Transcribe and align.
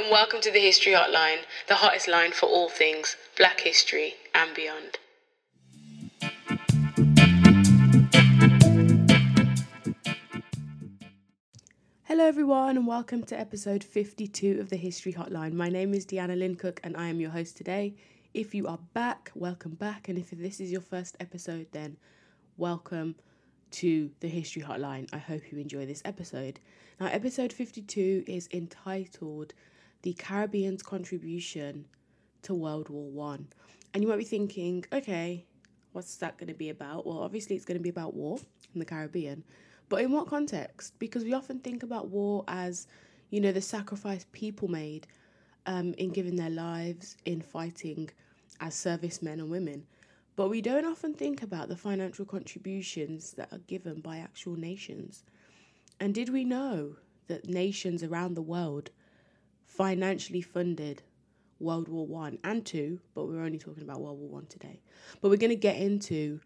and 0.00 0.10
welcome 0.10 0.40
to 0.40 0.50
the 0.50 0.58
History 0.58 0.92
Hotline, 0.92 1.40
the 1.68 1.74
hottest 1.74 2.08
line 2.08 2.32
for 2.32 2.46
all 2.46 2.70
things 2.70 3.18
black 3.36 3.60
history 3.60 4.14
and 4.34 4.54
beyond. 4.54 4.98
Hello, 12.04 12.24
everyone, 12.24 12.78
and 12.78 12.86
welcome 12.86 13.24
to 13.24 13.38
episode 13.38 13.84
52 13.84 14.58
of 14.58 14.70
the 14.70 14.76
History 14.76 15.12
Hotline. 15.12 15.52
My 15.52 15.68
name 15.68 15.92
is 15.92 16.06
Deanna 16.06 16.38
Lynn 16.38 16.54
Cook, 16.54 16.80
and 16.82 16.96
I 16.96 17.08
am 17.08 17.20
your 17.20 17.30
host 17.30 17.58
today. 17.58 17.94
If 18.32 18.54
you 18.54 18.66
are 18.68 18.78
back, 18.94 19.30
welcome 19.34 19.74
back, 19.74 20.08
and 20.08 20.16
if 20.16 20.30
this 20.30 20.60
is 20.60 20.72
your 20.72 20.80
first 20.80 21.14
episode, 21.20 21.66
then 21.72 21.98
welcome 22.56 23.16
to 23.72 24.10
the 24.20 24.28
History 24.28 24.62
Hotline. 24.62 25.10
I 25.12 25.18
hope 25.18 25.52
you 25.52 25.58
enjoy 25.58 25.84
this 25.84 26.00
episode. 26.06 26.58
Now, 26.98 27.08
episode 27.08 27.52
52 27.52 28.24
is 28.26 28.48
entitled 28.50 29.52
The 30.02 30.14
Caribbean's 30.14 30.82
Contribution 30.82 31.86
to 32.42 32.54
World 32.54 32.88
War 32.88 33.10
One. 33.10 33.48
And 33.92 34.02
you 34.02 34.08
might 34.08 34.18
be 34.18 34.24
thinking, 34.24 34.84
okay, 34.92 35.44
what's 35.92 36.16
that 36.16 36.38
going 36.38 36.48
to 36.48 36.54
be 36.54 36.70
about? 36.70 37.06
Well, 37.06 37.18
obviously, 37.18 37.56
it's 37.56 37.64
going 37.64 37.78
to 37.78 37.82
be 37.82 37.88
about 37.88 38.14
war 38.14 38.38
in 38.72 38.78
the 38.78 38.86
Caribbean. 38.86 39.44
But 39.88 40.02
in 40.02 40.12
what 40.12 40.28
context? 40.28 40.98
Because 40.98 41.24
we 41.24 41.34
often 41.34 41.58
think 41.58 41.82
about 41.82 42.08
war 42.08 42.44
as, 42.48 42.86
you 43.30 43.40
know, 43.40 43.52
the 43.52 43.60
sacrifice 43.60 44.24
people 44.32 44.68
made 44.68 45.06
um, 45.66 45.94
in 45.94 46.10
giving 46.10 46.36
their 46.36 46.50
lives 46.50 47.16
in 47.24 47.40
fighting 47.42 48.08
as 48.60 48.74
servicemen 48.74 49.40
and 49.40 49.50
women. 49.50 49.84
But 50.36 50.48
we 50.48 50.62
don't 50.62 50.86
often 50.86 51.12
think 51.12 51.42
about 51.42 51.68
the 51.68 51.76
financial 51.76 52.24
contributions 52.24 53.32
that 53.32 53.52
are 53.52 53.58
given 53.58 54.00
by 54.00 54.18
actual 54.18 54.56
nations. 54.56 55.24
And 55.98 56.14
did 56.14 56.30
we 56.30 56.44
know 56.44 56.96
that 57.26 57.48
nations 57.48 58.02
around 58.02 58.34
the 58.34 58.42
world 58.42 58.90
financially 59.70 60.42
funded 60.42 61.02
World 61.60 61.88
War 61.88 62.06
One 62.06 62.38
and 62.42 62.64
Two, 62.66 63.00
but 63.14 63.26
we're 63.26 63.44
only 63.44 63.58
talking 63.58 63.82
about 63.82 64.00
World 64.00 64.18
War 64.18 64.28
One 64.28 64.46
today. 64.46 64.80
But 65.20 65.30
we're 65.30 65.36
going 65.36 65.50
to 65.50 65.56
get 65.56 65.76
into 65.76 66.40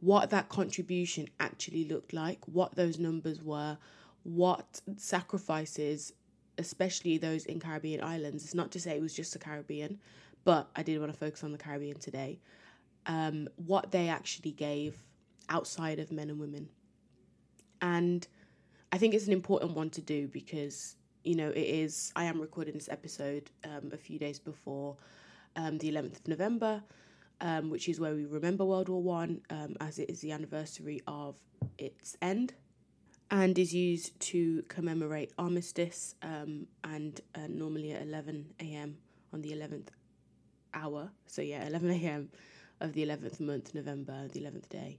what 0.00 0.30
that 0.30 0.48
contribution 0.48 1.28
actually 1.38 1.84
looked 1.84 2.12
like, 2.12 2.38
what 2.46 2.74
those 2.74 2.98
numbers 2.98 3.42
were, 3.42 3.76
what 4.22 4.80
sacrifices, 4.96 6.12
especially 6.56 7.18
those 7.18 7.44
in 7.44 7.60
Caribbean 7.60 8.02
islands. 8.02 8.44
It's 8.44 8.54
not 8.54 8.70
to 8.72 8.80
say 8.80 8.96
it 8.96 9.02
was 9.02 9.14
just 9.14 9.32
the 9.34 9.38
Caribbean, 9.38 9.98
but 10.44 10.70
I 10.74 10.82
did 10.82 10.98
want 11.00 11.12
to 11.12 11.18
focus 11.18 11.44
on 11.44 11.52
the 11.52 11.58
Caribbean 11.58 11.98
today. 11.98 12.40
Um, 13.06 13.48
what 13.56 13.90
they 13.90 14.08
actually 14.08 14.52
gave 14.52 15.04
outside 15.48 15.98
of 15.98 16.10
men 16.12 16.30
and 16.30 16.38
women. 16.38 16.68
And 17.82 18.26
I 18.92 18.98
think 18.98 19.14
it's 19.14 19.26
an 19.26 19.32
important 19.32 19.74
one 19.74 19.90
to 19.90 20.00
do 20.00 20.28
because, 20.28 20.96
you 21.24 21.34
know, 21.34 21.48
it 21.48 21.58
is, 21.58 22.12
I 22.16 22.24
am 22.24 22.40
recording 22.40 22.74
this 22.74 22.88
episode 22.88 23.50
um, 23.64 23.90
a 23.92 23.96
few 23.96 24.18
days 24.18 24.38
before 24.38 24.96
um, 25.56 25.78
the 25.78 25.92
11th 25.92 26.20
of 26.20 26.28
November, 26.28 26.82
um, 27.40 27.70
which 27.70 27.88
is 27.88 28.00
where 28.00 28.14
we 28.14 28.24
remember 28.24 28.64
World 28.64 28.88
War 28.88 29.02
One, 29.02 29.42
um, 29.50 29.76
as 29.80 29.98
it 29.98 30.08
is 30.08 30.20
the 30.20 30.32
anniversary 30.32 31.02
of 31.06 31.36
its 31.78 32.16
end, 32.22 32.54
and 33.30 33.58
is 33.58 33.74
used 33.74 34.18
to 34.20 34.62
commemorate 34.68 35.32
armistice. 35.38 36.14
Um, 36.22 36.66
and 36.84 37.20
uh, 37.34 37.46
normally 37.48 37.92
at 37.92 38.02
11 38.02 38.54
a.m. 38.60 38.96
on 39.32 39.42
the 39.42 39.50
11th 39.50 39.88
hour, 40.72 41.10
so 41.26 41.42
yeah, 41.42 41.66
11 41.66 41.90
a.m. 41.90 42.30
of 42.80 42.92
the 42.94 43.04
11th 43.04 43.40
month, 43.40 43.74
November, 43.74 44.28
the 44.28 44.40
11th 44.40 44.68
day 44.68 44.98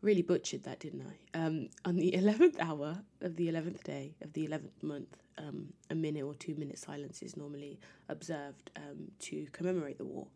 really 0.00 0.22
butchered 0.22 0.62
that, 0.64 0.80
didn't 0.80 1.02
I? 1.02 1.38
Um, 1.38 1.68
on 1.84 1.96
the 1.96 2.12
11th 2.16 2.58
hour 2.60 2.98
of 3.20 3.36
the 3.36 3.48
11th 3.48 3.82
day 3.82 4.14
of 4.22 4.32
the 4.32 4.46
11th 4.46 4.82
month, 4.82 5.16
um, 5.38 5.72
a 5.90 5.94
minute 5.94 6.22
or 6.22 6.34
two 6.34 6.54
minute 6.56 6.78
silence 6.78 7.22
is 7.22 7.36
normally 7.36 7.78
observed 8.08 8.70
um, 8.76 9.10
to 9.20 9.46
commemorate 9.52 9.98
the 9.98 10.04
war. 10.04 10.26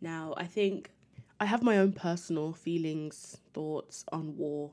Now, 0.00 0.34
I 0.36 0.44
think 0.44 0.90
I 1.40 1.44
have 1.46 1.62
my 1.62 1.78
own 1.78 1.92
personal 1.92 2.52
feelings, 2.52 3.38
thoughts 3.52 4.04
on 4.12 4.36
war 4.36 4.70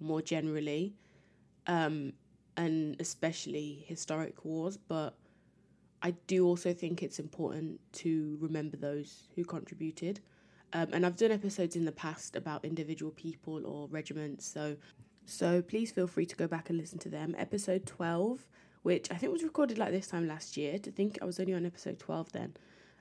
more 0.00 0.22
generally, 0.22 0.94
um, 1.66 2.12
and 2.56 2.96
especially 3.00 3.84
historic 3.86 4.44
wars, 4.44 4.76
but 4.76 5.14
I 6.02 6.12
do 6.26 6.46
also 6.46 6.72
think 6.72 7.02
it's 7.02 7.18
important 7.18 7.80
to 7.94 8.38
remember 8.40 8.76
those 8.76 9.28
who 9.34 9.44
contributed. 9.44 10.20
Um, 10.72 10.88
and 10.92 11.04
I've 11.04 11.16
done 11.16 11.32
episodes 11.32 11.76
in 11.76 11.84
the 11.84 11.92
past 11.92 12.36
about 12.36 12.64
individual 12.64 13.10
people 13.12 13.66
or 13.66 13.88
regiments, 13.88 14.46
so 14.46 14.76
so 15.26 15.62
please 15.62 15.92
feel 15.92 16.06
free 16.06 16.26
to 16.26 16.36
go 16.36 16.46
back 16.46 16.70
and 16.70 16.78
listen 16.78 16.98
to 17.00 17.08
them. 17.08 17.34
Episode 17.38 17.86
twelve, 17.86 18.46
which 18.82 19.10
I 19.10 19.16
think 19.16 19.32
was 19.32 19.42
recorded 19.42 19.78
like 19.78 19.90
this 19.90 20.06
time 20.06 20.28
last 20.28 20.56
year. 20.56 20.78
To 20.78 20.90
think 20.90 21.18
I 21.20 21.24
was 21.24 21.40
only 21.40 21.54
on 21.54 21.66
episode 21.66 21.98
twelve 21.98 22.30
then, 22.32 22.54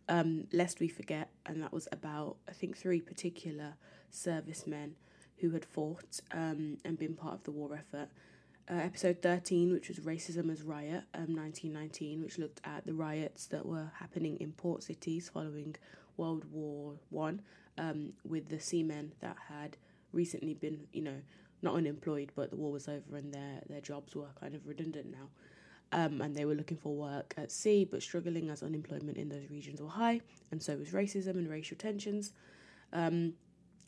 um, 0.08 0.48
lest 0.52 0.80
we 0.80 0.88
forget, 0.88 1.30
and 1.46 1.62
that 1.62 1.72
was 1.72 1.88
about 1.92 2.38
I 2.48 2.54
think 2.54 2.76
three 2.76 3.02
particular 3.02 3.76
servicemen 4.10 4.96
who 5.38 5.52
had 5.52 5.66
fought 5.66 6.20
um, 6.32 6.78
and 6.84 6.98
been 6.98 7.16
part 7.16 7.36
of 7.36 7.44
the 7.44 7.52
war 7.52 7.74
effort. 7.74 8.10
Uh, 8.72 8.76
episode 8.76 9.20
13, 9.24 9.72
which 9.72 9.88
was 9.88 9.98
Racism 10.02 10.52
as 10.52 10.62
Riot, 10.62 11.04
um, 11.16 11.36
1919, 11.36 12.22
which 12.22 12.38
looked 12.38 12.62
at 12.64 12.86
the 12.86 12.94
riots 12.94 13.48
that 13.48 13.66
were 13.66 13.92
happening 13.98 14.38
in 14.38 14.52
port 14.52 14.84
cities 14.84 15.28
following 15.28 15.76
World 16.18 16.46
War 16.52 17.00
One, 17.10 17.42
um, 17.80 18.14
with 18.28 18.50
the 18.50 18.60
seamen 18.60 19.14
that 19.22 19.38
had 19.48 19.78
recently 20.12 20.54
been, 20.54 20.82
you 20.92 21.02
know, 21.02 21.22
not 21.62 21.76
unemployed, 21.76 22.32
but 22.36 22.52
the 22.52 22.56
war 22.56 22.72
was 22.72 22.88
over 22.88 23.16
and 23.16 23.34
their 23.34 23.62
their 23.68 23.82
jobs 23.82 24.16
were 24.16 24.28
kind 24.40 24.54
of 24.54 24.68
redundant 24.68 25.08
now. 25.12 25.30
Um, 25.92 26.22
and 26.22 26.36
they 26.36 26.46
were 26.46 26.54
looking 26.54 26.78
for 26.78 26.94
work 26.96 27.34
at 27.38 27.52
sea, 27.52 27.84
but 27.84 28.04
struggling 28.04 28.50
as 28.52 28.62
unemployment 28.62 29.18
in 29.18 29.28
those 29.28 29.50
regions 29.50 29.82
were 29.82 29.90
high, 29.90 30.22
and 30.52 30.62
so 30.62 30.76
was 30.78 30.92
racism 30.92 31.32
and 31.32 31.50
racial 31.50 31.78
tensions. 31.78 32.34
Um, 32.94 33.34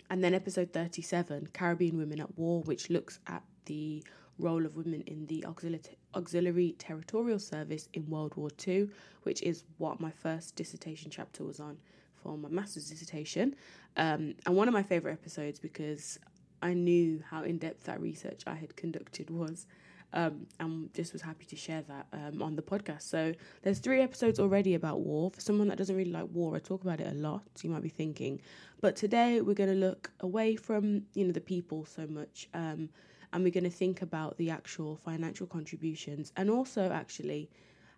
and 0.09 0.23
then 0.23 0.33
episode 0.33 0.73
37, 0.73 1.49
Caribbean 1.53 1.97
Women 1.97 2.19
at 2.19 2.37
War, 2.37 2.61
which 2.63 2.89
looks 2.89 3.19
at 3.27 3.43
the 3.65 4.03
role 4.39 4.65
of 4.65 4.75
women 4.75 5.01
in 5.01 5.27
the 5.27 5.45
auxiliary, 5.45 5.83
auxiliary 6.15 6.75
territorial 6.79 7.39
service 7.39 7.87
in 7.93 8.09
World 8.09 8.35
War 8.35 8.49
II, 8.67 8.89
which 9.23 9.41
is 9.43 9.63
what 9.77 10.01
my 10.01 10.11
first 10.11 10.55
dissertation 10.55 11.11
chapter 11.11 11.43
was 11.43 11.59
on 11.59 11.77
for 12.21 12.37
my 12.37 12.49
master's 12.49 12.89
dissertation. 12.89 13.55
Um, 13.97 14.35
and 14.45 14.55
one 14.55 14.67
of 14.67 14.73
my 14.73 14.83
favourite 14.83 15.13
episodes 15.13 15.59
because 15.59 16.19
I 16.61 16.73
knew 16.73 17.23
how 17.29 17.43
in 17.43 17.57
depth 17.57 17.85
that 17.85 17.99
research 18.01 18.43
I 18.47 18.55
had 18.55 18.75
conducted 18.75 19.29
was. 19.29 19.65
Um, 20.13 20.47
and 20.59 20.93
just 20.93 21.13
was 21.13 21.21
happy 21.21 21.45
to 21.45 21.55
share 21.55 21.83
that 21.83 22.05
um, 22.11 22.41
on 22.41 22.57
the 22.57 22.61
podcast. 22.61 23.03
So 23.03 23.33
there's 23.61 23.79
three 23.79 24.01
episodes 24.01 24.41
already 24.41 24.75
about 24.75 24.99
war. 24.99 25.31
For 25.31 25.39
someone 25.39 25.69
that 25.69 25.77
doesn't 25.77 25.95
really 25.95 26.11
like 26.11 26.27
war, 26.33 26.53
I 26.57 26.59
talk 26.59 26.83
about 26.83 26.99
it 26.99 27.07
a 27.07 27.15
lot. 27.15 27.43
You 27.61 27.69
might 27.69 27.81
be 27.81 27.87
thinking, 27.87 28.41
but 28.81 28.97
today 28.97 29.39
we're 29.39 29.53
going 29.53 29.69
to 29.69 29.75
look 29.75 30.11
away 30.19 30.57
from 30.57 31.03
you 31.13 31.25
know 31.25 31.31
the 31.31 31.39
people 31.39 31.85
so 31.85 32.05
much, 32.07 32.49
um, 32.53 32.89
and 33.31 33.41
we're 33.41 33.51
going 33.51 33.63
to 33.63 33.69
think 33.69 34.01
about 34.01 34.37
the 34.37 34.49
actual 34.49 34.97
financial 34.97 35.47
contributions, 35.47 36.33
and 36.35 36.49
also 36.49 36.91
actually, 36.91 37.49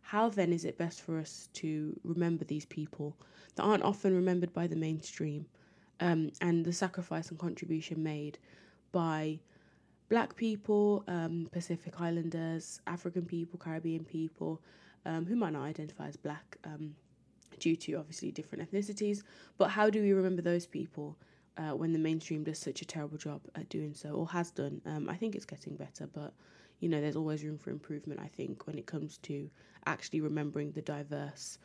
how 0.03 0.30
then 0.30 0.53
is 0.53 0.66
it 0.66 0.78
best 0.78 1.02
for 1.02 1.18
us 1.18 1.50
to 1.53 2.00
remember 2.03 2.46
these 2.46 2.66
people 2.66 3.16
that 3.56 3.64
aren't 3.64 3.84
often 3.84 4.14
remembered 4.16 4.53
by 4.53 4.68
the 4.68 4.75
mainstream, 4.75 5.46
um, 6.00 6.31
and 6.41 6.66
the 6.66 6.74
sacrifice 6.74 7.30
and 7.30 7.40
contribution 7.40 8.03
made 8.03 8.38
by 8.91 9.40
black 10.09 10.36
people, 10.36 11.03
um, 11.08 11.47
Pacific 11.52 12.00
Islanders, 12.00 12.81
African 12.86 13.25
people, 13.25 13.58
Caribbean 13.58 14.03
people, 14.03 14.62
um, 15.06 15.25
who 15.25 15.36
might 15.36 15.53
not 15.53 15.64
identify 15.64 16.08
as 16.08 16.18
black 16.18 16.58
um, 16.66 16.96
due 17.59 17.75
to 17.75 17.94
obviously 17.94 18.31
different 18.31 18.70
ethnicities. 18.70 19.24
But 19.58 19.70
how 19.70 19.90
do 19.90 20.02
we 20.02 20.14
remember 20.14 20.41
those 20.41 20.66
people 20.66 21.18
uh, 21.58 21.72
when 21.72 21.94
the 21.94 22.00
mainstream 22.00 22.44
does 22.44 22.59
such 22.59 22.81
a 22.81 22.85
terrible 22.85 23.18
job 23.18 23.41
at 23.56 23.70
doing 23.70 23.94
so, 23.94 24.09
or 24.09 24.28
has 24.30 24.52
done? 24.52 24.81
Um, 24.85 25.09
I 25.09 25.16
think 25.16 25.35
it's 25.35 25.46
getting 25.46 25.75
better, 25.75 26.08
but 26.14 26.34
you 26.84 26.90
know, 26.90 27.00
there's 27.00 27.16
always 27.16 27.46
room 27.46 27.58
for 27.58 27.70
improvement, 27.70 28.20
I 28.22 28.28
think, 28.28 28.68
when 28.68 28.78
it 28.78 28.86
comes 28.86 29.18
to 29.20 29.50
actually 29.86 30.20
remembering 30.20 30.74
the 30.74 30.82
diverse 30.82 31.58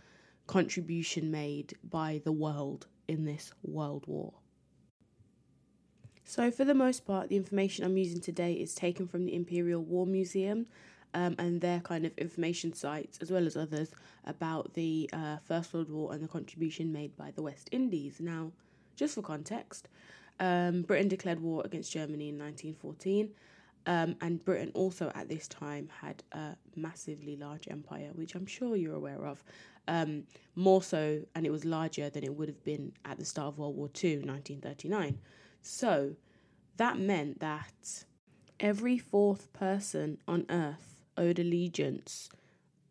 contribution 0.47 1.29
made 1.33 1.77
by 1.83 2.23
the 2.25 2.31
world 2.31 2.87
in 3.09 3.25
this 3.25 3.53
world 3.65 4.05
war. 4.07 4.33
So, 6.23 6.53
for 6.53 6.65
the 6.65 6.75
most 6.75 7.05
part, 7.05 7.31
the 7.31 7.37
information 7.37 7.85
I'm 7.85 7.97
using 7.97 8.21
today 8.21 8.53
is 8.53 8.77
taken 8.77 9.09
from 9.09 9.25
the 9.25 9.35
Imperial 9.35 9.83
War 9.83 10.07
Museum 10.07 10.67
um, 11.15 11.35
and 11.37 11.61
their 11.61 11.81
kind 11.81 12.07
of 12.07 12.17
information 12.17 12.73
sites, 12.73 13.19
as 13.21 13.33
well 13.33 13.45
as 13.45 13.57
others, 13.57 13.91
about 14.25 14.75
the 14.75 15.11
uh, 15.13 15.39
First 15.39 15.75
World 15.75 15.91
War 15.91 16.13
and 16.13 16.23
the 16.23 16.29
contribution 16.29 16.93
made 16.93 17.17
by 17.17 17.33
the 17.33 17.43
West 17.43 17.69
Indies. 17.73 18.21
Now, 18.21 18.53
just 18.95 19.17
for 19.17 19.23
context, 19.23 19.89
um, 20.39 20.83
Britain 20.83 21.09
declared 21.09 21.41
war 21.41 21.63
against 21.65 21.91
Germany 21.91 22.29
in 22.29 22.39
1914. 22.39 23.31
Um, 23.89 24.15
and 24.21 24.45
Britain 24.45 24.71
also 24.75 25.11
at 25.15 25.29
this 25.29 25.49
time 25.49 25.89
had 26.01 26.23
a 26.33 26.57
massively 26.77 27.37
large 27.37 27.67
empire, 27.69 28.11
which 28.15 28.35
I'm 28.35 28.47
sure 28.47 28.77
you're 28.77 28.95
aware 28.95 29.27
of 29.27 29.43
um, 29.89 30.25
more 30.55 30.83
so, 30.83 31.23
and 31.35 31.47
it 31.47 31.51
was 31.51 31.65
larger 31.65 32.11
than 32.11 32.23
it 32.23 32.35
would 32.37 32.49
have 32.49 32.63
been 32.63 32.93
at 33.05 33.19
the 33.19 33.25
start 33.25 33.49
of 33.49 33.59
World 33.59 33.77
War 33.77 33.89
II, 33.89 34.19
1939. 34.19 35.19
So 35.63 36.15
that 36.77 36.99
meant 36.99 37.41
that 37.41 38.05
every 38.61 38.99
fourth 38.99 39.53
person 39.53 40.19
on 40.29 40.45
Earth 40.51 41.01
owed 41.17 41.39
allegiance 41.39 42.29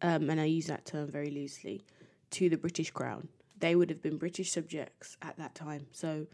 um, 0.01 0.29
and 0.29 0.39
I 0.39 0.45
use 0.45 0.67
that 0.67 0.85
term 0.85 1.09
very 1.11 1.31
loosely, 1.31 1.83
to 2.31 2.49
the 2.49 2.57
British 2.57 2.91
Crown. 2.91 3.29
They 3.59 3.75
would 3.75 3.89
have 3.89 4.01
been 4.01 4.17
British 4.17 4.51
subjects 4.51 5.17
at 5.21 5.37
that 5.37 5.55
time. 5.55 5.87
So, 5.91 6.27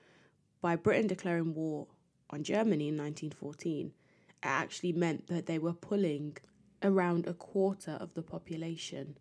by 0.61 0.75
Britain 0.75 1.07
declaring 1.07 1.53
war 1.53 1.87
on 2.29 2.43
Germany 2.43 2.89
in 2.89 2.97
1914, 2.97 3.87
it 3.87 4.02
actually 4.49 4.91
meant 4.91 5.27
that 5.27 5.45
they 5.45 5.59
were 5.59 5.73
pulling 5.73 6.37
around 6.81 7.27
a 7.27 7.33
quarter 7.33 7.97
of 7.99 8.13
the 8.13 8.21
population 8.21 9.17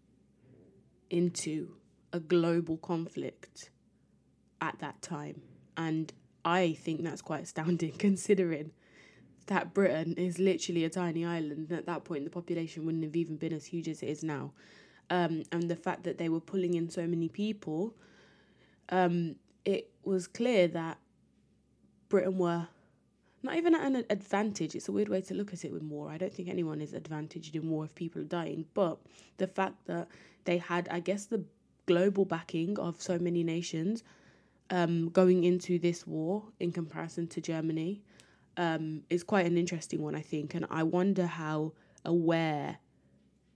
into 1.10 1.76
a 2.12 2.20
global 2.20 2.76
conflict 2.76 3.70
at 4.60 4.78
that 4.80 5.00
time. 5.02 5.42
And 5.76 6.12
I 6.44 6.72
think 6.72 7.02
that's 7.02 7.22
quite 7.22 7.44
astounding 7.44 7.92
considering 7.98 8.72
that 9.46 9.74
Britain 9.74 10.14
is 10.16 10.38
literally 10.38 10.84
a 10.84 10.90
tiny 10.90 11.24
island. 11.24 11.70
And 11.70 11.78
at 11.78 11.86
that 11.86 12.04
point, 12.04 12.24
the 12.24 12.30
population 12.30 12.84
wouldn't 12.86 13.04
have 13.04 13.16
even 13.16 13.36
been 13.36 13.52
as 13.52 13.66
huge 13.66 13.88
as 13.88 14.02
it 14.02 14.08
is 14.08 14.22
now. 14.22 14.52
Um, 15.10 15.42
and 15.52 15.70
the 15.70 15.76
fact 15.76 16.04
that 16.04 16.18
they 16.18 16.28
were 16.28 16.40
pulling 16.40 16.74
in 16.74 16.88
so 16.88 17.06
many 17.06 17.28
people, 17.28 17.94
um, 18.88 19.36
it 19.64 19.90
was 20.04 20.26
clear 20.26 20.68
that 20.68 20.98
Britain 22.08 22.38
were 22.38 22.68
not 23.42 23.56
even 23.56 23.74
at 23.74 23.82
an 23.82 24.04
advantage. 24.10 24.74
It's 24.74 24.88
a 24.88 24.92
weird 24.92 25.08
way 25.08 25.20
to 25.22 25.34
look 25.34 25.52
at 25.52 25.64
it 25.64 25.72
with 25.72 25.82
war. 25.82 26.10
I 26.10 26.18
don't 26.18 26.32
think 26.32 26.48
anyone 26.48 26.80
is 26.80 26.92
advantaged 26.92 27.56
in 27.56 27.68
war 27.68 27.84
if 27.84 27.94
people 27.94 28.22
are 28.22 28.26
dying. 28.26 28.66
But 28.74 28.98
the 29.38 29.46
fact 29.46 29.86
that 29.86 30.08
they 30.44 30.58
had, 30.58 30.88
I 30.90 31.00
guess, 31.00 31.26
the 31.26 31.44
global 31.86 32.24
backing 32.24 32.78
of 32.78 33.00
so 33.02 33.18
many 33.18 33.42
nations 33.42 34.04
um, 34.70 35.10
going 35.10 35.44
into 35.44 35.78
this 35.78 36.06
war 36.06 36.44
in 36.60 36.72
comparison 36.72 37.26
to 37.28 37.40
Germany 37.40 38.02
um, 38.56 39.02
is 39.10 39.22
quite 39.22 39.46
an 39.46 39.58
interesting 39.58 40.02
one, 40.02 40.14
I 40.14 40.22
think. 40.22 40.54
And 40.54 40.66
I 40.70 40.82
wonder 40.82 41.26
how 41.26 41.72
aware 42.04 42.78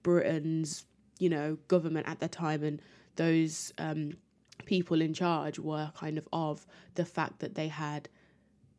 Britain's, 0.02 0.84
you 1.18 1.28
know, 1.28 1.58
government 1.68 2.08
at 2.08 2.20
the 2.20 2.28
time 2.28 2.62
and 2.62 2.82
those 3.16 3.72
um, 3.78 4.12
people 4.64 5.00
in 5.00 5.14
charge 5.14 5.58
were 5.58 5.90
kind 5.96 6.18
of 6.18 6.28
of 6.32 6.66
the 6.94 7.04
fact 7.04 7.38
that 7.40 7.54
they 7.54 7.68
had 7.68 8.08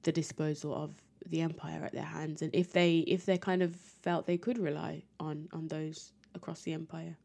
the 0.04 0.12
disposal 0.12 0.74
of 0.74 0.96
the 1.26 1.42
empire 1.42 1.84
at 1.84 1.92
their 1.92 2.04
hands 2.04 2.42
and 2.42 2.54
if 2.56 2.72
they 2.72 3.00
if 3.00 3.26
they 3.26 3.38
kind 3.38 3.62
of 3.62 3.76
felt 3.76 4.26
they 4.26 4.38
could 4.38 4.58
rely 4.58 5.04
on 5.20 5.50
on 5.52 5.68
those 5.68 6.14
across 6.36 6.62
the 6.62 6.74
empire. 6.74 7.18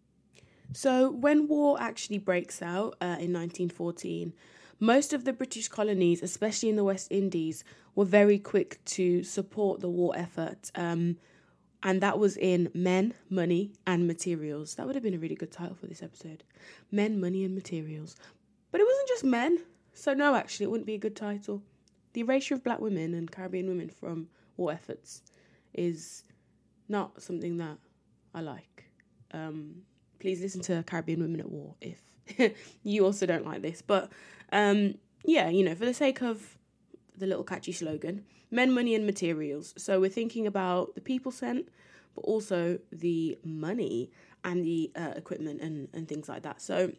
So 0.73 1.11
when 1.11 1.49
war 1.49 1.77
actually 1.81 2.19
breaks 2.19 2.63
out 2.63 2.97
uh, 3.01 3.21
in 3.21 3.33
1914 3.33 4.33
most 4.81 5.13
of 5.13 5.25
the 5.25 5.33
british 5.33 5.69
colonies 5.69 6.23
especially 6.23 6.69
in 6.69 6.77
the 6.77 6.85
west 6.85 7.09
indies 7.11 7.63
were 7.95 8.07
very 8.07 8.39
quick 8.39 8.83
to 8.87 9.23
support 9.23 9.81
the 9.81 9.89
war 9.89 10.17
effort 10.17 10.71
um, 10.75 11.17
and 11.83 12.01
that 12.01 12.19
was 12.19 12.37
in 12.37 12.71
men 12.75 13.15
money 13.29 13.73
and 13.87 14.07
materials. 14.07 14.77
That 14.77 14.87
would 14.87 14.95
have 14.95 15.03
been 15.03 15.15
a 15.15 15.19
really 15.19 15.35
good 15.35 15.51
title 15.51 15.75
for 15.75 15.87
this 15.87 16.03
episode. 16.03 16.45
Men 16.91 17.21
money 17.21 17.45
and 17.45 17.55
materials. 17.55 18.15
But 18.71 18.81
it 18.81 18.87
wasn't 18.87 19.09
just 19.09 19.25
men. 19.25 19.59
So 19.93 20.15
no 20.15 20.35
actually 20.35 20.65
it 20.65 20.71
wouldn't 20.71 20.87
be 20.87 20.95
a 20.95 20.99
good 20.99 21.17
title 21.17 21.63
the 22.13 22.21
erasure 22.21 22.55
of 22.55 22.65
black 22.65 22.81
women 22.81 23.15
and 23.15 23.31
Caribbean 23.31 23.69
women 23.69 23.89
from 23.89 24.29
war 24.57 24.73
efforts 24.73 25.23
is 25.75 26.25
not 26.89 27.23
something 27.23 27.57
that 27.59 27.79
I 28.35 28.41
like. 28.41 28.85
Um, 29.33 29.83
please 30.19 30.41
listen 30.41 30.61
to 30.63 30.83
Caribbean 30.87 31.21
Women 31.21 31.41
at 31.41 31.51
War 31.51 31.75
if 31.81 32.03
you 32.83 33.05
also 33.05 33.27
don't 33.27 33.45
like 33.47 33.63
this. 33.63 33.83
But 33.83 34.11
um, 34.53 34.95
yeah, 35.25 35.49
you 35.49 35.65
know, 35.65 35.75
for 35.75 35.85
the 35.85 35.95
sake 35.95 36.23
of 36.23 36.59
the 37.17 37.27
little 37.27 37.45
catchy 37.45 37.73
slogan, 37.73 38.25
men, 38.51 38.73
money, 38.73 38.95
and 38.95 39.07
materials. 39.07 39.75
So 39.77 40.01
we're 40.01 40.11
thinking 40.11 40.47
about 40.47 40.95
the 40.95 41.01
people 41.01 41.33
sent, 41.33 41.69
but 42.15 42.23
also 42.23 42.79
the 42.91 43.39
money 43.45 44.11
and 44.45 44.65
the 44.65 44.91
uh, 44.97 45.13
equipment 45.17 45.61
and, 45.61 45.89
and 45.93 46.09
things 46.09 46.29
like 46.29 46.43
that. 46.43 46.61
So 46.61 46.93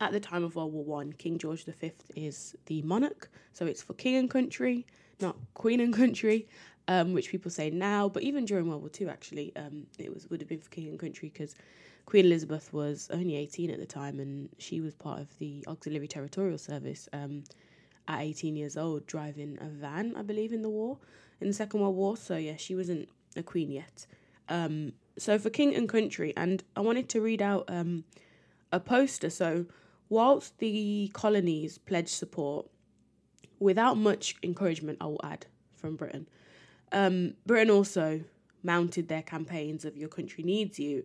at 0.00 0.12
the 0.12 0.20
time 0.20 0.44
of 0.44 0.56
World 0.56 0.72
War 0.72 0.84
One, 0.84 1.12
King 1.12 1.38
George 1.38 1.64
V 1.64 1.92
is 2.14 2.54
the 2.66 2.82
monarch, 2.82 3.30
so 3.52 3.66
it's 3.66 3.82
for 3.82 3.94
king 3.94 4.16
and 4.16 4.30
country, 4.30 4.86
not 5.20 5.36
queen 5.54 5.80
and 5.80 5.94
country, 5.94 6.46
um, 6.88 7.12
which 7.14 7.30
people 7.30 7.50
say 7.50 7.70
now. 7.70 8.08
But 8.08 8.22
even 8.22 8.44
during 8.44 8.68
World 8.68 8.82
War 8.82 8.90
Two, 8.90 9.08
actually, 9.08 9.54
um, 9.56 9.86
it 9.98 10.12
was 10.12 10.28
would 10.28 10.40
have 10.40 10.48
been 10.48 10.60
for 10.60 10.70
king 10.70 10.88
and 10.88 10.98
country 10.98 11.30
because 11.32 11.54
Queen 12.04 12.26
Elizabeth 12.26 12.72
was 12.72 13.08
only 13.12 13.36
eighteen 13.36 13.70
at 13.70 13.78
the 13.78 13.86
time, 13.86 14.20
and 14.20 14.48
she 14.58 14.80
was 14.80 14.94
part 14.94 15.20
of 15.20 15.38
the 15.38 15.64
Auxiliary 15.66 16.08
Territorial 16.08 16.58
Service 16.58 17.08
um, 17.12 17.44
at 18.06 18.20
eighteen 18.20 18.54
years 18.54 18.76
old, 18.76 19.06
driving 19.06 19.58
a 19.60 19.66
van, 19.66 20.14
I 20.16 20.22
believe, 20.22 20.52
in 20.52 20.62
the 20.62 20.68
war, 20.68 20.98
in 21.40 21.48
the 21.48 21.54
Second 21.54 21.80
World 21.80 21.96
War. 21.96 22.16
So 22.16 22.36
yeah, 22.36 22.56
she 22.56 22.74
wasn't 22.74 23.08
a 23.34 23.42
queen 23.42 23.70
yet. 23.70 24.06
Um, 24.48 24.92
so 25.18 25.38
for 25.38 25.50
king 25.50 25.74
and 25.74 25.88
country, 25.88 26.32
and 26.36 26.62
I 26.76 26.80
wanted 26.80 27.08
to 27.08 27.20
read 27.20 27.42
out 27.42 27.64
um, 27.68 28.04
a 28.70 28.78
poster. 28.78 29.30
So 29.30 29.66
Whilst 30.08 30.58
the 30.58 31.10
colonies 31.14 31.78
pledged 31.78 32.10
support, 32.10 32.66
without 33.58 33.96
much 33.96 34.36
encouragement, 34.42 34.98
I 35.00 35.06
will 35.06 35.20
add, 35.24 35.46
from 35.74 35.96
Britain, 35.96 36.28
um, 36.92 37.34
Britain 37.44 37.70
also 37.70 38.22
mounted 38.62 39.08
their 39.08 39.22
campaigns 39.22 39.84
of 39.84 39.96
Your 39.96 40.08
Country 40.08 40.44
Needs 40.44 40.78
You, 40.78 41.04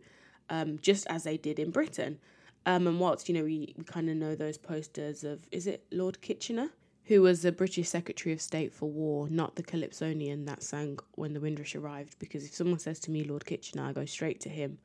um, 0.49 0.79
just 0.81 1.07
as 1.07 1.23
they 1.23 1.37
did 1.37 1.59
in 1.59 1.71
Britain. 1.71 2.19
Um, 2.65 2.85
and 2.85 2.99
whilst, 2.99 3.27
you 3.27 3.35
know, 3.35 3.43
we, 3.43 3.73
we 3.77 3.83
kind 3.83 4.09
of 4.09 4.17
know 4.17 4.35
those 4.35 4.57
posters 4.57 5.23
of, 5.23 5.47
is 5.51 5.65
it 5.65 5.83
Lord 5.91 6.21
Kitchener? 6.21 6.69
Who 7.05 7.23
was 7.23 7.41
the 7.41 7.51
British 7.51 7.89
Secretary 7.89 8.31
of 8.31 8.41
State 8.41 8.71
for 8.71 8.89
War, 8.89 9.27
not 9.29 9.55
the 9.55 9.63
Calypsonian 9.63 10.45
that 10.45 10.61
sang 10.61 10.99
When 11.15 11.33
the 11.33 11.39
Windrush 11.39 11.75
Arrived. 11.75 12.17
Because 12.19 12.45
if 12.45 12.53
someone 12.53 12.79
says 12.79 12.99
to 13.01 13.11
me 13.11 13.23
Lord 13.23 13.45
Kitchener, 13.45 13.83
I 13.83 13.93
go 13.93 14.05
straight 14.05 14.39
to 14.41 14.49
him. 14.49 14.77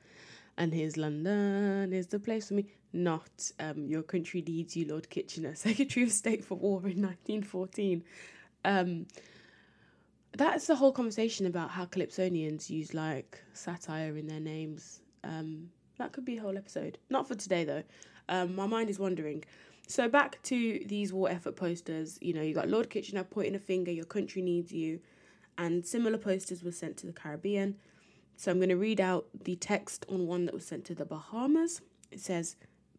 And 0.59 0.73
here's 0.73 0.97
London 0.97 1.93
is 1.93 2.07
the 2.07 2.19
place 2.19 2.49
for 2.49 2.55
me 2.55 2.67
not 2.93 3.51
um, 3.61 3.87
Your 3.87 4.03
Country 4.03 4.43
Needs 4.43 4.77
You, 4.77 4.87
Lord 4.89 5.09
Kitchener, 5.11 5.55
Secretary 5.55 6.05
of 6.05 6.13
State 6.13 6.45
for 6.45 6.57
War 6.57 6.79
in 6.79 7.03
1914. 7.03 8.03
Um, 8.65 9.07
that's 10.37 10.67
the 10.67 10.77
whole 10.77 10.93
conversation 10.93 11.47
about 11.47 11.71
how 11.71 11.87
Calypsonians 11.87 12.69
use 12.69 12.95
like 12.95 13.43
satire 13.53 14.17
in 14.17 14.27
their 14.27 14.41
names. 14.41 15.01
Um, 15.25 15.71
that 15.99 16.13
could 16.13 16.25
be 16.25 16.37
a 16.39 16.41
whole 16.41 16.57
episode. 16.59 16.99
Not 17.11 17.29
for 17.29 17.35
today 17.35 17.65
though. 17.65 17.83
Um, 18.29 18.55
my 18.55 18.67
mind 18.67 18.91
is 18.91 18.99
wandering. 18.99 19.45
So 19.89 20.09
back 20.09 20.43
to 20.45 20.81
these 20.87 21.13
war 21.13 21.31
effort 21.31 21.57
posters. 21.57 22.19
You 22.21 22.35
know, 22.35 22.43
you 22.43 22.55
got 22.55 22.69
Lord 22.69 22.91
Kitchener 22.91 23.25
pointing 23.25 23.55
a 23.55 23.59
finger. 23.59 23.91
Your 23.91 24.05
country 24.05 24.43
needs 24.43 24.73
you, 24.73 25.01
and 25.59 25.87
similar 25.87 26.19
posters 26.19 26.63
were 26.63 26.73
sent 26.73 26.97
to 26.99 27.07
the 27.07 27.13
Caribbean. 27.13 27.77
So 28.37 28.51
I'm 28.51 28.59
going 28.59 28.69
to 28.69 28.77
read 28.77 29.01
out 29.01 29.27
the 29.45 29.57
text 29.57 30.07
on 30.09 30.27
one 30.27 30.45
that 30.45 30.55
was 30.55 30.67
sent 30.67 30.85
to 30.87 30.95
the 30.95 31.07
Bahamas. 31.07 31.81
It 32.11 32.21
says, 32.21 32.57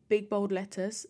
big 0.10 0.30
bold 0.30 0.52
letters 0.52 1.06